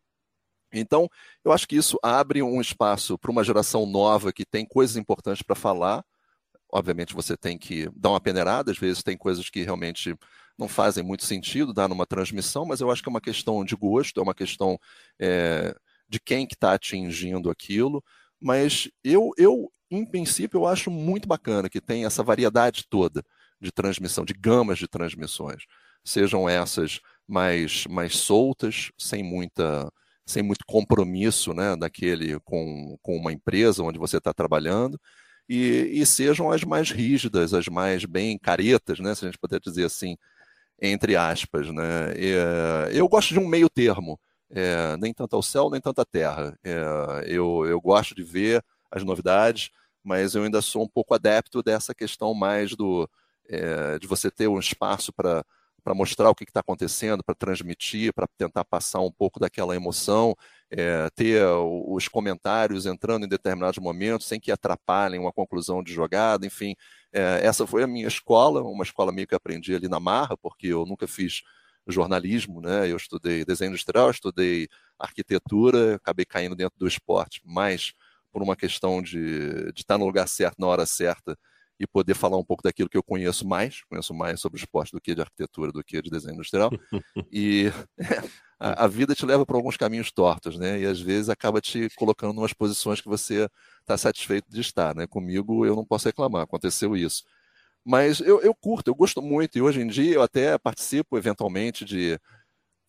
[0.79, 1.09] Então,
[1.43, 5.41] eu acho que isso abre um espaço para uma geração nova que tem coisas importantes
[5.41, 6.03] para falar.
[6.71, 10.15] Obviamente, você tem que dar uma peneirada, às vezes tem coisas que realmente
[10.57, 13.75] não fazem muito sentido dar numa transmissão, mas eu acho que é uma questão de
[13.75, 14.79] gosto, é uma questão
[15.19, 15.75] é,
[16.07, 18.03] de quem que está atingindo aquilo.
[18.39, 23.23] Mas eu, eu, em princípio, eu acho muito bacana que tem essa variedade toda
[23.59, 25.63] de transmissão, de gamas de transmissões.
[26.03, 29.91] Sejam essas mais, mais soltas, sem muita
[30.25, 34.99] sem muito compromisso né, daquele com, com uma empresa onde você está trabalhando,
[35.47, 39.59] e, e, sejam as mais rígidas, as mais bem caretas, né, se a gente puder
[39.59, 40.17] dizer assim,
[40.81, 41.69] entre aspas.
[41.71, 42.13] Né?
[42.17, 46.05] É, eu gosto de um meio termo, é, nem tanto ao céu, nem tanto à
[46.05, 46.57] terra.
[46.63, 49.69] É, eu, eu gosto de ver as novidades,
[50.03, 53.09] mas eu ainda sou um pouco adepto dessa questão mais do
[53.47, 55.45] é, de você ter um espaço para
[55.85, 60.35] para mostrar o que está acontecendo, para transmitir, para tentar passar um pouco daquela emoção,
[60.71, 66.43] é, ter os comentários entrando em determinados momentos sem que atrapalhem uma conclusão de jogada,
[66.43, 66.75] enfim.
[67.13, 70.65] É, essa foi a minha escola, uma escola meio que aprendi ali na marra, porque
[70.65, 71.43] eu nunca fiz
[71.87, 72.91] jornalismo, né?
[72.91, 74.67] Eu estudei desenho industrial, estudei
[74.97, 77.93] arquitetura, acabei caindo dentro do esporte, mas
[78.31, 81.37] por uma questão de, de estar no lugar certo na hora certa
[81.79, 85.01] e poder falar um pouco daquilo que eu conheço mais, conheço mais sobre esporte do
[85.01, 86.71] que de arquitetura, do que de desenho industrial.
[87.31, 87.71] e
[88.59, 90.79] a, a, vida te leva para alguns caminhos tortos, né?
[90.79, 93.49] E às vezes acaba te colocando em umas posições que você
[93.81, 95.05] está satisfeito de estar, né?
[95.05, 97.23] Comigo eu não posso reclamar, aconteceu isso.
[97.83, 101.85] Mas eu, eu curto, eu gosto muito, e hoje em dia eu até participo eventualmente
[101.85, 102.19] de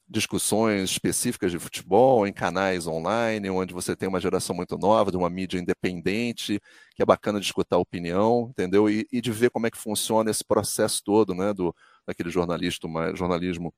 [0.09, 5.16] discussões específicas de futebol em canais online, onde você tem uma geração muito nova, de
[5.16, 6.61] uma mídia independente,
[6.95, 8.88] que é bacana de escutar a opinião, entendeu?
[8.88, 11.75] E, e de ver como é que funciona esse processo todo, né, do
[12.07, 13.75] daquele jornalista, mais, jornalismo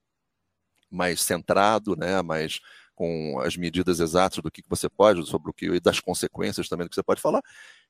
[0.90, 2.60] mais centrado, né, mais
[2.94, 6.86] com as medidas exatas do que você pode, sobre o que e das consequências também
[6.86, 7.40] do que você pode falar,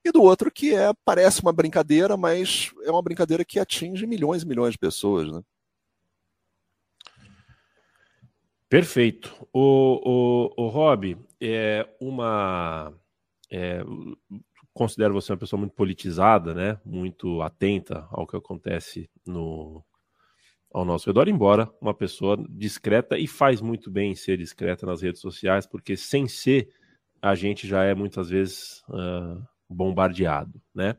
[0.05, 4.43] e do outro que é parece uma brincadeira, mas é uma brincadeira que atinge milhões
[4.43, 5.41] e milhões de pessoas, né?
[8.69, 9.35] Perfeito.
[9.53, 12.93] O, o, o Rob, é uma.
[13.51, 13.83] É,
[14.75, 16.79] considero você uma pessoa muito politizada, né?
[16.85, 19.83] Muito atenta ao que acontece no,
[20.73, 25.21] ao nosso redor, embora uma pessoa discreta e faz muito bem ser discreta nas redes
[25.21, 26.69] sociais, porque sem ser,
[27.23, 30.97] a gente já é muitas vezes uh, bombardeado, né?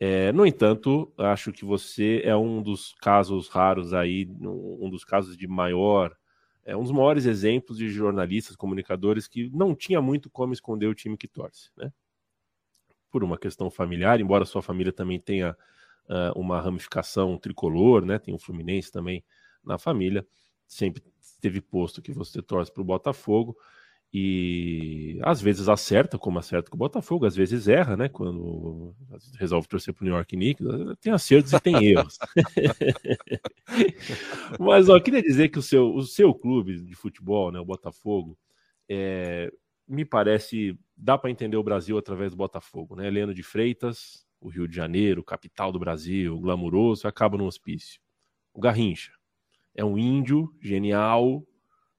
[0.00, 5.36] É, no entanto, acho que você é um dos casos raros aí, um dos casos
[5.36, 6.14] de maior
[6.68, 10.94] é um dos maiores exemplos de jornalistas, comunicadores que não tinha muito como esconder o
[10.94, 11.90] time que torce, né?
[13.10, 15.56] Por uma questão familiar, embora sua família também tenha
[16.04, 18.18] uh, uma ramificação tricolor, né?
[18.18, 19.24] Tem o Fluminense também
[19.64, 20.26] na família,
[20.66, 21.02] sempre
[21.40, 23.56] teve posto que você torce para o Botafogo
[24.12, 28.08] e às vezes acerta, como acerta com o Botafogo, às vezes erra, né?
[28.08, 28.94] Quando
[29.38, 30.66] resolve torcer para o New York Knicks,
[31.00, 32.18] tem acertos e tem erros.
[34.58, 38.38] Mas ó, queria dizer que o seu, o seu clube de futebol, né, o Botafogo,
[38.88, 39.52] é,
[39.86, 43.06] me parece dá para entender o Brasil através do Botafogo, né?
[43.06, 48.00] Heleno de Freitas, o Rio de Janeiro, capital do Brasil, glamuroso, acaba no hospício.
[48.52, 49.12] O Garrincha
[49.74, 51.46] é um índio genial,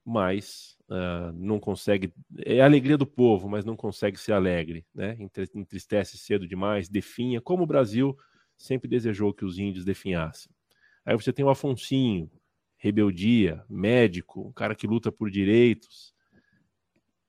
[0.05, 2.13] mas uh, não consegue.
[2.39, 5.17] É a alegria do povo, mas não consegue ser alegre, né?
[5.53, 8.17] Entristece cedo demais, definha, como o Brasil
[8.57, 10.51] sempre desejou que os índios definhassem.
[11.05, 12.29] Aí você tem o Afonsinho,
[12.77, 16.13] rebeldia, médico, um cara que luta por direitos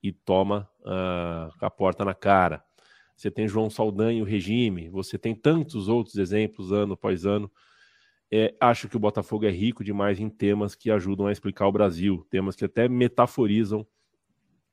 [0.03, 2.65] e toma uh, a porta na cara.
[3.15, 7.51] Você tem João Saldanha, o regime, você tem tantos outros exemplos ano após ano
[8.33, 11.73] É, acho que o Botafogo é rico demais em temas que ajudam a explicar o
[11.73, 13.85] Brasil, temas que até metaforizam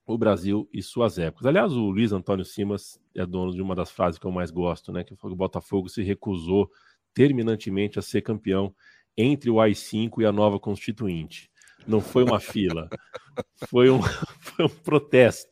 [0.06, 1.48] o Brasil e suas épocas.
[1.48, 4.92] Aliás, o Luiz Antônio Simas é dono de uma das frases que eu mais gosto,
[4.92, 5.04] né?
[5.04, 6.72] Que o Botafogo se recusou
[7.14, 8.74] terminantemente a ser campeão
[9.18, 11.52] entre o AI-5 e a nova Constituinte.
[11.88, 12.90] Não foi uma fila,
[13.68, 14.02] foi um,
[14.40, 15.52] foi um protesto.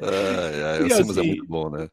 [0.00, 1.88] Ai, ai, o Simas é assim, é muito bom, né?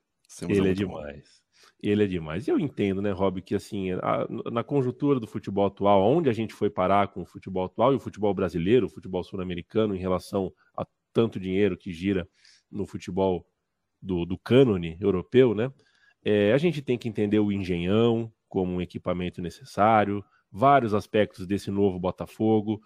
[0.50, 1.45] ele é, é demais.
[1.88, 2.48] Ele é demais.
[2.48, 6.34] E eu entendo, né, Rob, que assim, a, na conjuntura do futebol atual, onde a
[6.34, 10.00] gente foi parar com o futebol atual e o futebol brasileiro, o futebol sul-americano, em
[10.00, 12.28] relação a tanto dinheiro que gira
[12.72, 13.46] no futebol
[14.02, 15.72] do, do cânone europeu, né?
[16.24, 21.70] É, a gente tem que entender o engenhão como um equipamento necessário, vários aspectos desse
[21.70, 22.82] novo Botafogo.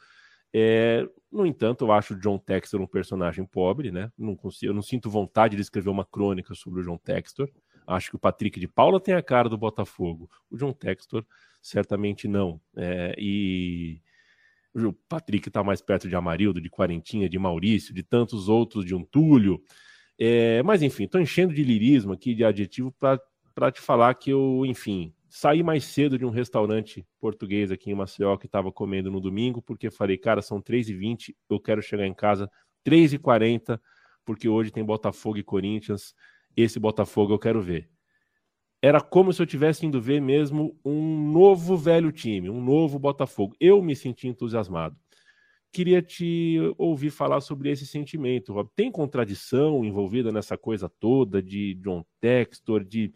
[0.53, 4.12] É, no entanto, eu acho o John Textor um personagem pobre, né?
[4.17, 7.49] Não consigo, eu não sinto vontade de escrever uma crônica sobre o John Textor.
[7.89, 10.30] Acho que o Patrick de Paula tem a cara do Botafogo.
[10.49, 11.25] O John Textor
[11.62, 12.62] certamente não.
[12.75, 13.99] É, e
[14.75, 18.93] o Patrick está mais perto de Amarildo, de Quarentinha, de Maurício, de tantos outros, de
[18.93, 19.62] um Túlio.
[20.17, 24.63] É, mas enfim, estou enchendo de lirismo aqui, de adjetivo, para te falar que eu,
[24.65, 29.19] enfim, saí mais cedo de um restaurante português aqui em Maceió que estava comendo no
[29.19, 32.49] domingo, porque falei, cara, são 3h20, eu quero chegar em casa
[32.86, 33.80] 3h40,
[34.25, 36.13] porque hoje tem Botafogo e Corinthians
[36.62, 37.89] esse Botafogo eu quero ver.
[38.82, 43.56] Era como se eu tivesse indo ver mesmo um novo velho time, um novo Botafogo.
[43.60, 44.95] Eu me senti entusiasmado.
[45.72, 48.69] Queria te ouvir falar sobre esse sentimento, Rob.
[48.76, 53.13] Tem contradição envolvida nessa coisa toda de John Textor, de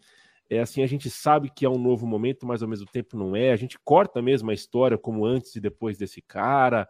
[0.50, 3.34] é assim, a gente sabe que é um novo momento, mas ao mesmo tempo não
[3.34, 3.50] é.
[3.50, 6.86] A gente corta mesmo a história como antes e depois desse cara.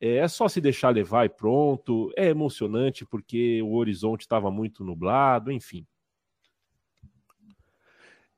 [0.00, 2.12] É, é só se deixar levar e pronto.
[2.16, 5.86] É emocionante porque o horizonte estava muito nublado, enfim.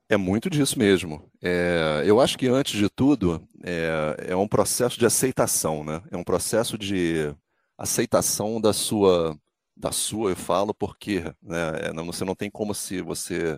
[0.09, 1.31] É muito disso mesmo.
[1.40, 6.03] É, eu acho que, antes de tudo, é, é, um processo de aceitação, né?
[6.11, 7.33] É um processo de
[7.79, 9.38] aceitação da sua,
[9.77, 11.70] da sua eu falo, porque né?
[11.83, 13.57] É, você não tem como se você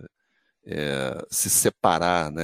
[0.65, 2.43] é, se separar né,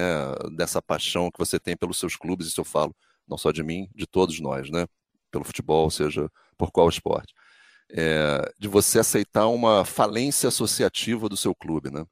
[0.56, 2.96] dessa paixão que você tem pelos seus clubes, isso eu falo
[3.28, 4.88] não só de mim, de todos nós, né?
[5.32, 7.34] Pelo futebol, seja por qual esporte,
[7.92, 12.06] é, de você aceitar uma falência associativa do seu clube, né?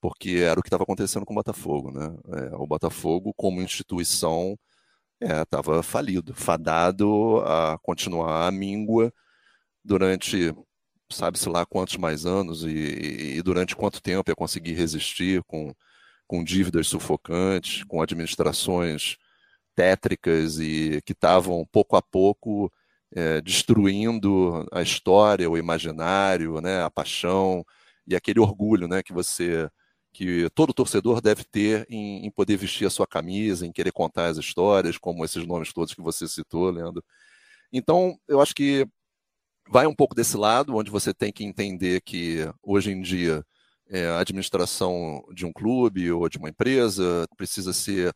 [0.00, 2.16] Porque era o que estava acontecendo com o Botafogo, né?
[2.52, 4.56] É, o Botafogo, como instituição,
[5.20, 9.12] estava é, falido, fadado a continuar a míngua
[9.84, 10.54] durante
[11.10, 15.74] sabe-se lá quantos mais anos e, e, durante quanto tempo ia conseguir resistir com,
[16.26, 19.16] com dívidas sufocantes, com administrações
[19.78, 22.68] tétricas e que estavam pouco a pouco
[23.14, 27.64] é, destruindo a história, o imaginário, né, a paixão
[28.04, 29.70] e aquele orgulho, né, que você,
[30.12, 34.26] que todo torcedor deve ter em, em, poder vestir a sua camisa, em querer contar
[34.26, 37.04] as histórias, como esses nomes todos que você citou, Leandro.
[37.72, 38.84] Então, eu acho que
[39.70, 43.44] vai um pouco desse lado, onde você tem que entender que hoje em dia
[43.88, 48.12] é, a administração de um clube ou de uma empresa precisa ser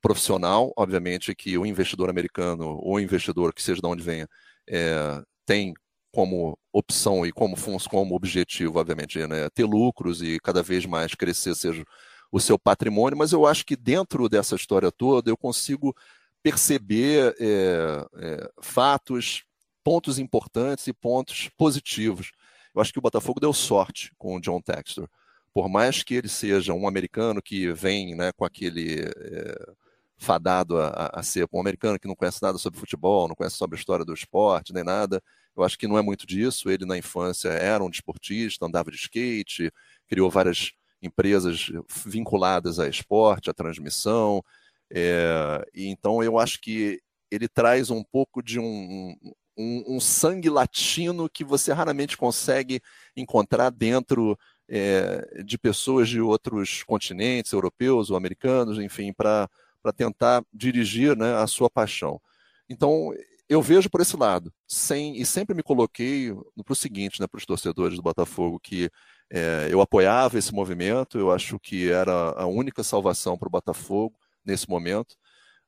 [0.00, 4.28] profissional, obviamente que o investidor americano ou investidor que seja de onde venha
[4.68, 5.74] é, tem
[6.12, 7.56] como opção e como
[7.90, 11.84] como objetivo, obviamente, né, ter lucros e cada vez mais crescer seja
[12.32, 15.94] o seu patrimônio, mas eu acho que dentro dessa história toda eu consigo
[16.42, 19.44] perceber é, é, fatos,
[19.84, 22.32] pontos importantes e pontos positivos.
[22.74, 25.08] Eu acho que o Botafogo deu sorte com o John Textor.
[25.52, 29.72] Por mais que ele seja um americano que vem né, com aquele é,
[30.18, 33.76] fadado a, a, ser um americano que não conhece nada sobre futebol, não conhece sobre
[33.76, 35.22] a história do esporte, nem nada.
[35.56, 36.70] Eu acho que não é muito disso.
[36.70, 39.72] Ele, na infância, era um desportista, andava de skate,
[40.08, 41.70] criou várias empresas
[42.04, 44.42] vinculadas a esporte, a transmissão.
[44.90, 47.00] É, e então eu acho que
[47.30, 49.16] ele traz um pouco de um,
[49.56, 52.80] um, um sangue latino que você raramente consegue
[53.16, 59.48] encontrar dentro é, de pessoas de outros continentes, europeus ou americanos, enfim, para
[59.86, 62.20] para tentar dirigir né, a sua paixão.
[62.68, 63.14] Então,
[63.48, 66.34] eu vejo por esse lado, sem, e sempre me coloquei
[66.64, 68.90] para o seguinte, né, para os torcedores do Botafogo, que
[69.30, 74.18] é, eu apoiava esse movimento, eu acho que era a única salvação para o Botafogo
[74.44, 75.14] nesse momento,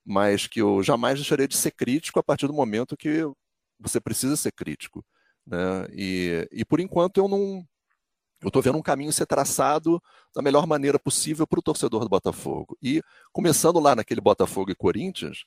[0.05, 3.23] mas que eu jamais deixaria de ser crítico a partir do momento que
[3.79, 5.05] você precisa ser crítico.
[5.47, 5.87] Né?
[5.93, 7.64] E, e por enquanto eu não,
[8.41, 10.01] eu estou vendo um caminho ser traçado
[10.34, 12.76] da melhor maneira possível para o torcedor do Botafogo.
[12.82, 15.45] E começando lá naquele Botafogo e Corinthians,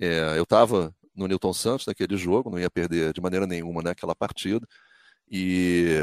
[0.00, 4.14] é, eu estava no Newton Santos naquele jogo, não ia perder de maneira nenhuma naquela
[4.14, 4.66] partida.
[5.30, 5.98] E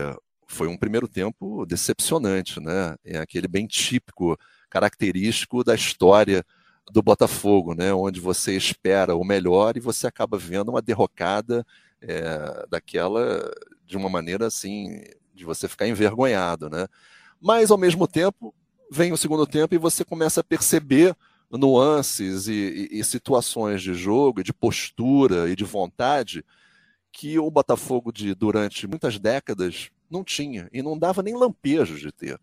[0.48, 2.96] foi um primeiro tempo decepcionante, né?
[3.04, 4.38] É aquele bem típico
[4.70, 6.46] característico da história
[6.92, 7.94] do Botafogo, né?
[7.94, 11.66] onde você espera o melhor e você acaba vendo uma derrocada
[12.02, 13.52] é, daquela
[13.86, 15.02] de uma maneira assim
[15.40, 16.88] de você ficar envergonhado, né?
[17.42, 18.54] Mas ao mesmo tempo
[18.92, 21.16] vem o segundo tempo e você começa a perceber
[21.50, 26.46] nuances e, e, e situações de jogo, de postura e de vontade
[27.12, 32.12] que o Botafogo de durante muitas décadas não tinha e não dava nem lampejos de
[32.12, 32.40] ter.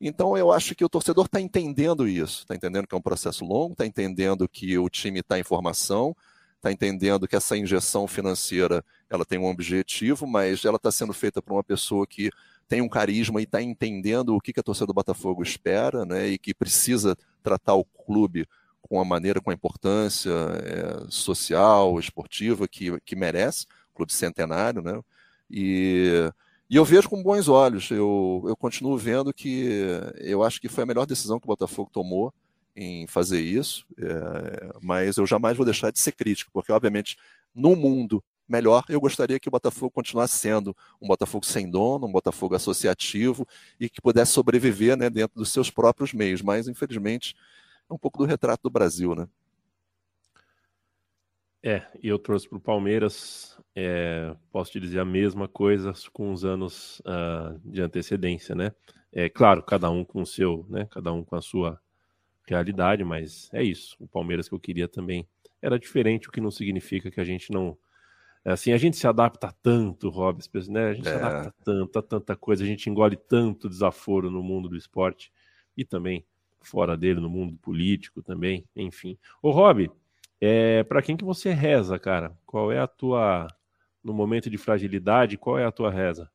[0.00, 3.44] Então eu acho que o torcedor está entendendo isso, está entendendo que é um processo
[3.44, 6.16] longo, está entendendo que o time está em formação,
[6.60, 11.40] está entendendo que essa injeção financeira ela tem um objetivo, mas ela está sendo feita
[11.40, 12.30] por uma pessoa que
[12.68, 16.28] tem um carisma e está entendendo o que, que a torcida do Botafogo espera, né,
[16.28, 18.46] e que precisa tratar o clube
[18.82, 25.00] com a maneira, com a importância é, social, esportiva que, que merece, clube centenário, né,
[25.50, 26.30] e,
[26.68, 30.84] e eu vejo com bons olhos, eu, eu continuo vendo que eu acho que foi
[30.84, 32.32] a melhor decisão que o Botafogo tomou,
[32.74, 37.16] em fazer isso, é, mas eu jamais vou deixar de ser crítico, porque, obviamente,
[37.54, 42.12] no mundo melhor, eu gostaria que o Botafogo continuasse sendo um Botafogo sem dono, um
[42.12, 43.46] Botafogo associativo
[43.78, 46.42] e que pudesse sobreviver né, dentro dos seus próprios meios.
[46.42, 47.36] Mas, infelizmente,
[47.88, 49.28] é um pouco do retrato do Brasil, né?
[51.62, 56.32] É, e eu trouxe para o Palmeiras, é, posso te dizer a mesma coisa com
[56.32, 58.72] os anos uh, de antecedência, né?
[59.12, 60.88] É claro, cada um com o seu, né?
[60.90, 61.78] Cada um com a sua
[62.50, 63.96] realidade, mas é isso.
[63.98, 65.26] O Palmeiras que eu queria também
[65.62, 67.76] era diferente, o que não significa que a gente não
[68.44, 70.88] é assim, a gente se adapta tanto, Robson, né?
[70.88, 71.10] A gente é.
[71.10, 75.30] se adapta tanto a tanta coisa, a gente engole tanto desaforo no mundo do esporte
[75.76, 76.24] e também
[76.62, 79.18] fora dele, no mundo político também, enfim.
[79.42, 79.90] Ô, Rob,
[80.40, 82.32] é, para quem que você reza, cara?
[82.46, 83.46] Qual é a tua,
[84.02, 86.30] no momento de fragilidade, qual é a tua reza?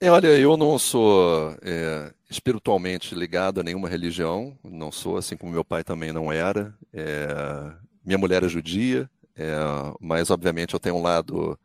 [0.00, 5.52] É, olha, eu não sou é, espiritualmente ligado a nenhuma religião, não sou, assim como
[5.52, 6.76] meu pai também não era.
[6.92, 7.72] É,
[8.04, 9.54] minha mulher é judia, é,
[10.00, 11.58] mas, obviamente, eu tenho um lado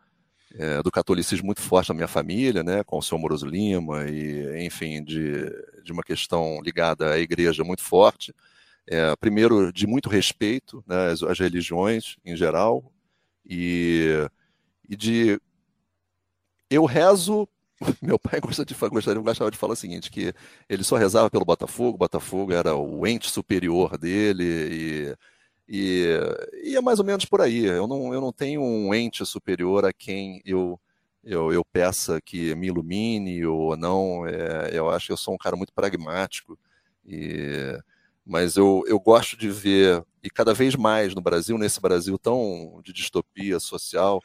[0.56, 4.66] é, do catolicismo muito forte na minha família, né, com o senhor Moroso Lima, e,
[4.66, 5.50] enfim, de,
[5.84, 8.34] de uma questão ligada à igreja muito forte.
[8.88, 12.92] É, primeiro, de muito respeito né, às, às religiões em geral,
[13.46, 14.08] e,
[14.88, 15.40] e de.
[16.70, 17.48] Eu rezo
[18.02, 20.34] meu pai gosta de, gostaria, gostava de falar o seguinte, que
[20.68, 25.16] ele só rezava pelo Botafogo, o Botafogo era o ente superior dele, e
[25.72, 26.08] e,
[26.64, 27.66] e, é mais ou menos por aí.
[27.66, 30.80] Eu não, eu não tenho um ente superior a quem eu,
[31.24, 34.26] eu, eu peça que me ilumine ou não.
[34.28, 36.58] É, eu acho que eu sou um cara muito pragmático.
[37.06, 37.78] E,
[38.26, 42.82] mas eu, eu gosto de ver, e cada vez mais no Brasil, nesse Brasil tão
[42.84, 44.22] de distopia social,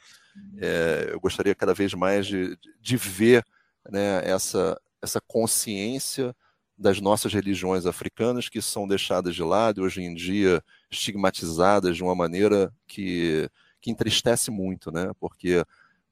[0.57, 3.45] é, eu gostaria cada vez mais de, de ver
[3.89, 6.35] né, essa, essa consciência
[6.77, 10.61] das nossas religiões africanas que são deixadas de lado e hoje em dia
[10.91, 15.11] estigmatizadas de uma maneira que, que entristece muito, né?
[15.19, 15.63] Porque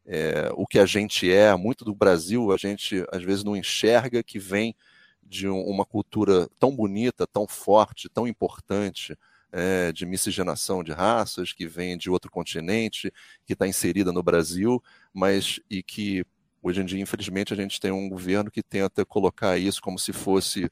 [0.05, 4.23] é, o que a gente é, muito do Brasil, a gente às vezes não enxerga
[4.23, 4.75] que vem
[5.21, 9.17] de uma cultura tão bonita, tão forte, tão importante,
[9.53, 13.13] é, de miscigenação de raças, que vem de outro continente,
[13.45, 14.83] que está inserida no Brasil,
[15.13, 16.25] mas e que
[16.65, 20.13] Hoje em dia, infelizmente, a gente tem um governo que tenta colocar isso como se
[20.13, 20.71] fosse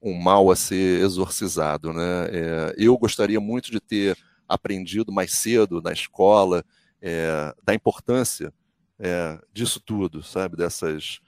[0.00, 1.94] um mal a ser exorcizado.
[1.94, 2.28] Né?
[2.30, 6.62] É, eu gostaria muito de ter aprendido mais cedo na escola
[7.00, 8.52] é, da importância
[8.98, 10.58] é, disso tudo, sabe?
[10.58, 11.20] Dessas,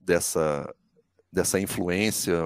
[0.00, 0.74] dessa,
[1.30, 2.38] dessa influência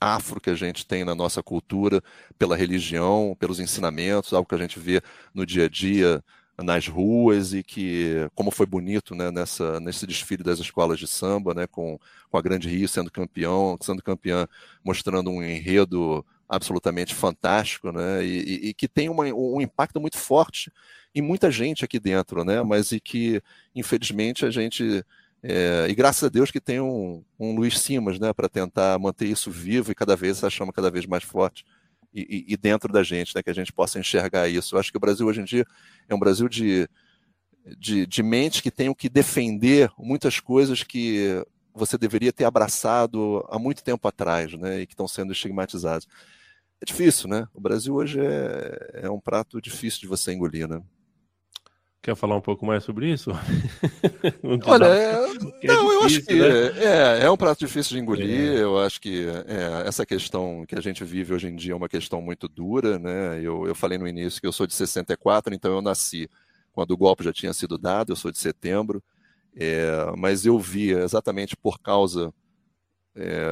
[0.00, 2.02] afro que a gente tem na nossa cultura,
[2.38, 5.00] pela religião, pelos ensinamentos, algo que a gente vê
[5.34, 6.22] no dia a dia
[6.62, 11.52] nas ruas e que como foi bonito né, nessa nesse desfile das escolas de samba
[11.52, 11.98] né com,
[12.30, 14.46] com a Grande Rio sendo campeão sendo campeã
[14.84, 20.16] mostrando um enredo absolutamente fantástico né e, e, e que tem uma, um impacto muito
[20.16, 20.70] forte
[21.12, 23.42] em muita gente aqui dentro né mas e que
[23.74, 25.04] infelizmente a gente
[25.46, 29.26] é, e graças a Deus que tem um, um Luiz Simas né para tentar manter
[29.26, 31.64] isso vivo e cada vez essa chama cada vez mais forte
[32.14, 34.74] e, e, dentro da gente, né, que a gente possa enxergar isso.
[34.74, 35.66] Eu acho que o Brasil hoje em dia
[36.08, 36.88] é um Brasil de,
[37.76, 43.58] de, de mente que tem que defender muitas coisas que você deveria ter abraçado há
[43.58, 46.06] muito tempo atrás, né, e que estão sendo estigmatizadas.
[46.80, 47.48] É difícil, né?
[47.52, 50.80] O Brasil hoje é, é um prato difícil de você engolir, né?
[52.04, 53.30] Quer falar um pouco mais sobre isso?
[54.66, 56.84] Olha, é, é não, difícil, eu acho que né?
[56.84, 58.58] é, é um prato difícil de engolir.
[58.58, 58.62] É.
[58.62, 61.88] Eu acho que é, essa questão que a gente vive hoje em dia é uma
[61.88, 63.40] questão muito dura, né?
[63.40, 66.28] Eu, eu falei no início que eu sou de 64, então eu nasci
[66.74, 69.02] quando o golpe já tinha sido dado, eu sou de setembro,
[70.18, 72.34] mas eu vi exatamente por causa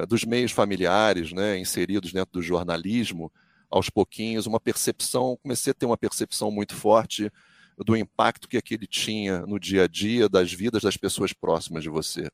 [0.09, 3.32] dos meios familiares, né, inseridos dentro do jornalismo,
[3.70, 7.32] aos pouquinhos, uma percepção, comecei a ter uma percepção muito forte
[7.78, 11.90] do impacto que aquele tinha no dia a dia das vidas das pessoas próximas de
[11.90, 12.28] você,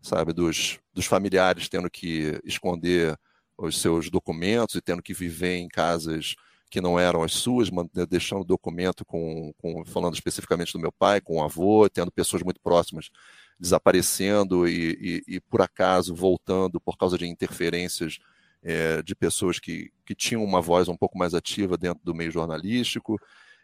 [0.00, 3.16] sabe, dos, dos familiares tendo que esconder
[3.56, 6.34] os seus documentos e tendo que viver em casas
[6.70, 7.70] que não eram as suas,
[8.08, 12.60] deixando documento com, com, falando especificamente do meu pai, com o avô, tendo pessoas muito
[12.60, 13.10] próximas
[13.58, 18.18] desaparecendo e, e, e por acaso voltando por causa de interferências
[18.62, 22.30] é, de pessoas que, que tinham uma voz um pouco mais ativa dentro do meio
[22.30, 23.18] jornalístico.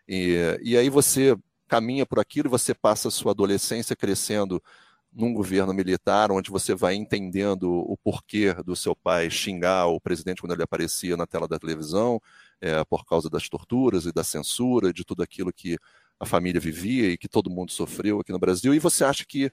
[0.09, 1.37] E, e aí você
[1.69, 4.63] caminha por aquilo, você passa a sua adolescência crescendo
[5.13, 10.41] num governo militar, onde você vai entendendo o porquê do seu pai xingar o presidente
[10.41, 12.21] quando ele aparecia na tela da televisão,
[12.61, 15.79] é, por causa das torturas e da censura, de tudo aquilo que
[16.19, 19.51] a família vivia e que todo mundo sofreu aqui no Brasil, e você acha que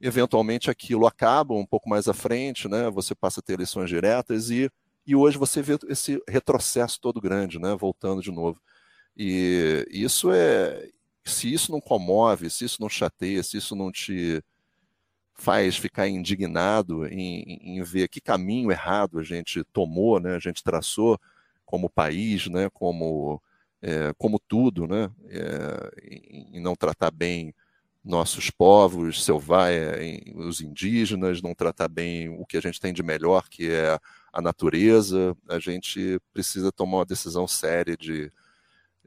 [0.00, 2.90] eventualmente aquilo acaba um pouco mais à frente, né?
[2.90, 4.70] Você passa a ter eleições diretas e,
[5.06, 7.74] e hoje você vê esse retrocesso todo grande, né?
[7.76, 8.60] Voltando de novo.
[9.16, 10.88] E isso é,
[11.24, 14.42] se isso não comove, se isso não chateia, se isso não te
[15.34, 20.34] faz ficar indignado em, em ver que caminho errado a gente tomou, né?
[20.36, 21.18] A gente traçou
[21.64, 22.68] como país, né?
[22.70, 23.40] Como
[23.82, 25.10] é, como tudo, né?
[25.28, 25.90] É,
[26.52, 27.54] em, não tratar bem
[28.04, 33.48] nossos povos selvagens, os indígenas, não tratar bem o que a gente tem de melhor,
[33.48, 33.98] que é
[34.32, 35.36] a natureza.
[35.48, 38.32] A gente precisa tomar uma decisão séria de,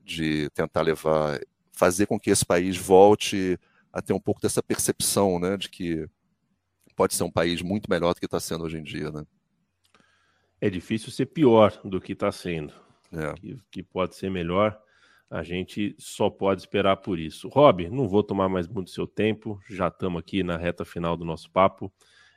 [0.05, 1.39] de tentar levar,
[1.71, 3.59] fazer com que esse país volte
[3.91, 6.07] a ter um pouco dessa percepção, né, de que
[6.95, 9.25] pode ser um país muito melhor do que está sendo hoje em dia, né?
[10.61, 12.73] É difícil ser pior do que está sendo.
[13.11, 13.33] É.
[13.33, 14.79] Que, que pode ser melhor
[15.29, 17.49] a gente só pode esperar por isso.
[17.49, 21.25] Rob, não vou tomar mais muito seu tempo, já estamos aqui na reta final do
[21.25, 21.91] nosso papo.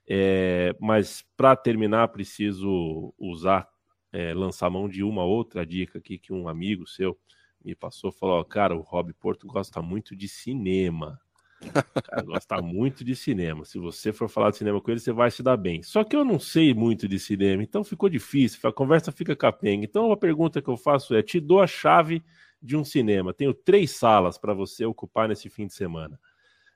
[0.09, 3.69] É, mas para terminar, preciso usar,
[4.11, 7.19] é, lançar mão de uma outra dica aqui que um amigo seu
[7.65, 8.11] me passou.
[8.13, 11.21] Falou: Cara, o Rob Porto gosta muito de cinema.
[12.05, 13.65] Cara, gosta muito de cinema.
[13.65, 15.83] Se você for falar de cinema com ele, você vai se dar bem.
[15.83, 19.85] Só que eu não sei muito de cinema, então ficou difícil, a conversa fica capenga.
[19.85, 22.23] Então a pergunta que eu faço é: te dou a chave
[22.61, 23.33] de um cinema.
[23.33, 26.19] Tenho três salas para você ocupar nesse fim de semana.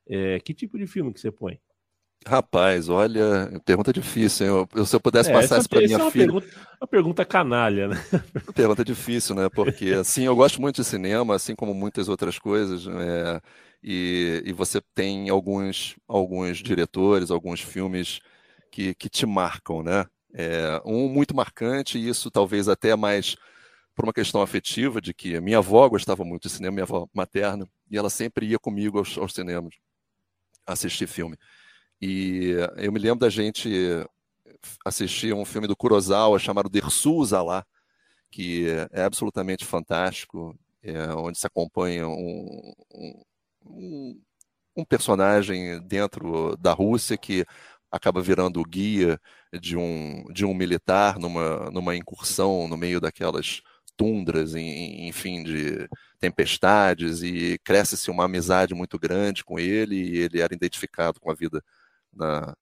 [0.07, 1.61] É, que tipo de filme que você põe?
[2.27, 4.69] Rapaz, olha, pergunta difícil, hein?
[4.75, 6.27] Eu, se eu pudesse é, passar isso para minha é uma filha.
[6.27, 6.47] Pergunta,
[6.81, 8.05] uma pergunta canalha, né?
[8.55, 9.49] Pergunta difícil, né?
[9.49, 13.41] Porque, assim, eu gosto muito de cinema, assim como muitas outras coisas, né?
[13.83, 18.21] e, e você tem alguns, alguns diretores, alguns filmes
[18.71, 20.07] que, que te marcam, né?
[20.35, 23.37] É, um muito marcante, e isso talvez até mais
[23.95, 27.69] por uma questão afetiva, de que minha avó gostava muito de cinema, minha avó materna,
[27.91, 29.75] e ela sempre ia comigo aos, aos cinemas
[30.67, 31.37] assistir filme.
[32.03, 33.71] E eu me lembro da gente
[34.85, 37.65] assistir um filme do Kurosawa chamado Dersu Zala,
[38.29, 42.75] que é absolutamente fantástico, é, onde se acompanha um,
[43.65, 44.21] um,
[44.77, 47.47] um, personagem dentro da Rússia que
[47.89, 49.21] acaba virando o guia
[49.61, 53.63] de um, de um militar numa, numa incursão no meio daquelas
[53.97, 55.89] tundras, enfim, de
[56.19, 61.35] tempestades, e cresce-se uma amizade muito grande com ele, e ele era identificado com a
[61.35, 61.63] vida
[62.15, 62.55] na,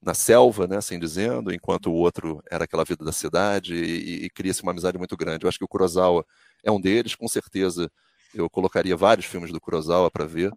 [0.00, 4.30] na selva, né, assim dizendo, enquanto o outro era aquela vida da cidade, e, e
[4.30, 5.44] cria-se uma amizade muito grande.
[5.44, 6.24] Eu acho que o Kurosawa
[6.62, 7.90] é um deles, com certeza
[8.34, 10.52] eu colocaria vários filmes do Kurosawa para ver.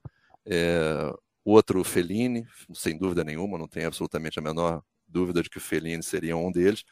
[0.46, 1.12] É,
[1.44, 6.04] outro, Fellini, sem dúvida nenhuma, não tem absolutamente a menor dúvida de que o Fellini
[6.04, 6.84] seria um deles.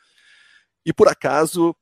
[0.85, 1.75] E por acaso,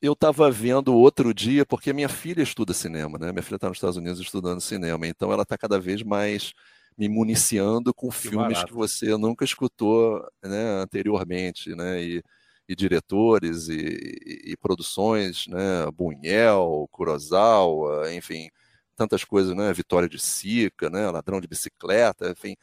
[0.00, 3.32] eu estava vendo outro dia, porque minha filha estuda cinema, né?
[3.32, 6.52] Minha filha está nos Estados Unidos estudando cinema, então ela está cada vez mais
[6.96, 8.66] me municiando com que filmes barato.
[8.66, 12.02] que você nunca escutou né, anteriormente, né?
[12.02, 12.22] E,
[12.68, 15.86] e diretores e, e, e, produções, né?
[15.92, 18.48] Buñuel, Kurosawa, enfim,
[18.96, 19.72] tantas coisas, né?
[19.72, 21.10] Vitória de Sica, né?
[21.10, 22.56] Ladrão de bicicleta, enfim.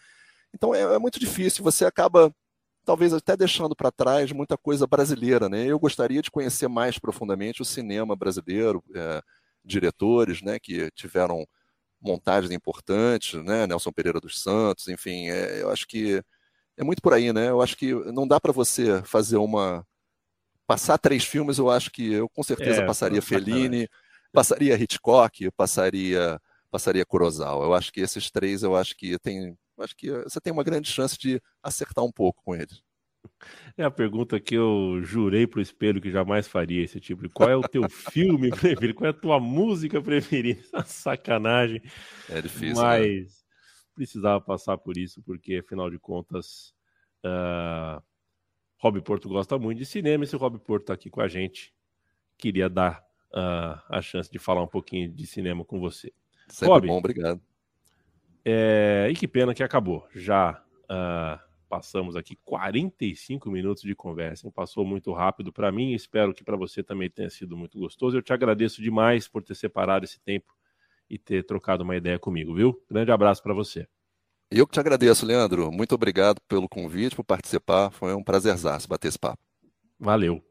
[0.53, 2.33] Então é, é muito difícil, você acaba
[2.85, 5.47] talvez até deixando para trás muita coisa brasileira.
[5.47, 5.65] Né?
[5.65, 9.21] Eu gostaria de conhecer mais profundamente o cinema brasileiro, é,
[9.63, 11.45] diretores né, que tiveram
[12.01, 13.67] montagens importantes, né?
[13.67, 16.21] Nelson Pereira dos Santos, enfim, é, eu acho que
[16.77, 17.49] é muito por aí, né?
[17.49, 19.85] Eu acho que não dá para você fazer uma
[20.65, 21.57] passar três filmes.
[21.57, 23.87] Eu acho que eu com certeza é, passaria Fellini,
[24.31, 26.39] passaria Hitchcock, passaria
[26.71, 27.65] passaria Kurosawa.
[27.65, 30.89] Eu acho que esses três, eu acho que tem acho que você tem uma grande
[30.89, 32.81] chance de acertar um pouco com eles.
[33.77, 37.49] É a pergunta que eu jurei pro espelho que jamais faria esse tipo de qual
[37.49, 40.61] é o teu filme preferido, qual é a tua música preferida?
[40.85, 41.81] Sacanagem.
[42.29, 42.75] É difícil.
[42.75, 42.81] Né?
[42.81, 43.27] Mas né?
[43.95, 46.73] precisava passar por isso, porque afinal de contas
[47.25, 48.01] uh,
[48.77, 51.27] Rob Porto gosta muito de cinema, e se o Rob Porto está aqui com a
[51.27, 51.73] gente,
[52.37, 56.11] queria dar uh, a chance de falar um pouquinho de cinema com você.
[56.47, 57.41] Sempre Rob, bom, obrigado.
[58.43, 60.07] É, e que pena que acabou.
[60.13, 64.51] Já uh, passamos aqui 45 minutos de conversa.
[64.51, 65.93] Passou muito rápido para mim.
[65.93, 68.17] Espero que para você também tenha sido muito gostoso.
[68.17, 70.53] Eu te agradeço demais por ter separado esse tempo
[71.09, 72.83] e ter trocado uma ideia comigo, viu?
[72.89, 73.87] Grande abraço para você.
[74.51, 75.71] Eu que te agradeço, Leandro.
[75.71, 77.91] Muito obrigado pelo convite, por participar.
[77.91, 79.41] Foi um prazerzaço bater esse papo.
[79.99, 80.48] Valeu.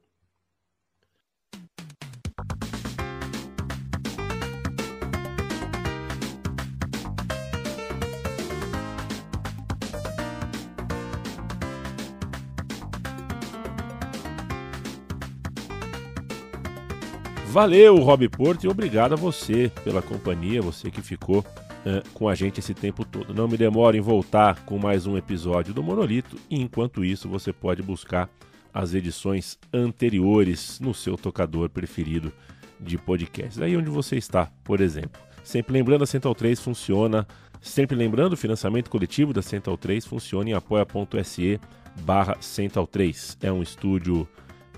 [17.51, 22.35] Valeu, Rob Porto, e obrigado a você pela companhia, você que ficou uh, com a
[22.35, 23.33] gente esse tempo todo.
[23.33, 27.51] Não me demore em voltar com mais um episódio do Monolito, e enquanto isso você
[27.51, 28.29] pode buscar
[28.73, 32.31] as edições anteriores no seu tocador preferido
[32.79, 33.63] de podcast.
[33.63, 35.19] Aí onde você está, por exemplo.
[35.43, 37.27] Sempre lembrando, a Central 3 funciona.
[37.63, 41.59] Sempre lembrando, o financiamento coletivo da Central 3 funciona em apoia.se
[42.03, 43.39] barra Central 3.
[43.41, 44.29] É um estúdio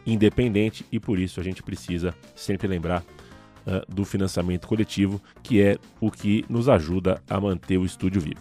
[0.06, 5.78] independente e por isso a gente precisa sempre lembrar uh, do financiamento coletivo, que é
[6.00, 8.40] o que nos ajuda a manter o estúdio vivo.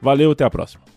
[0.00, 0.91] Valeu, até a próxima.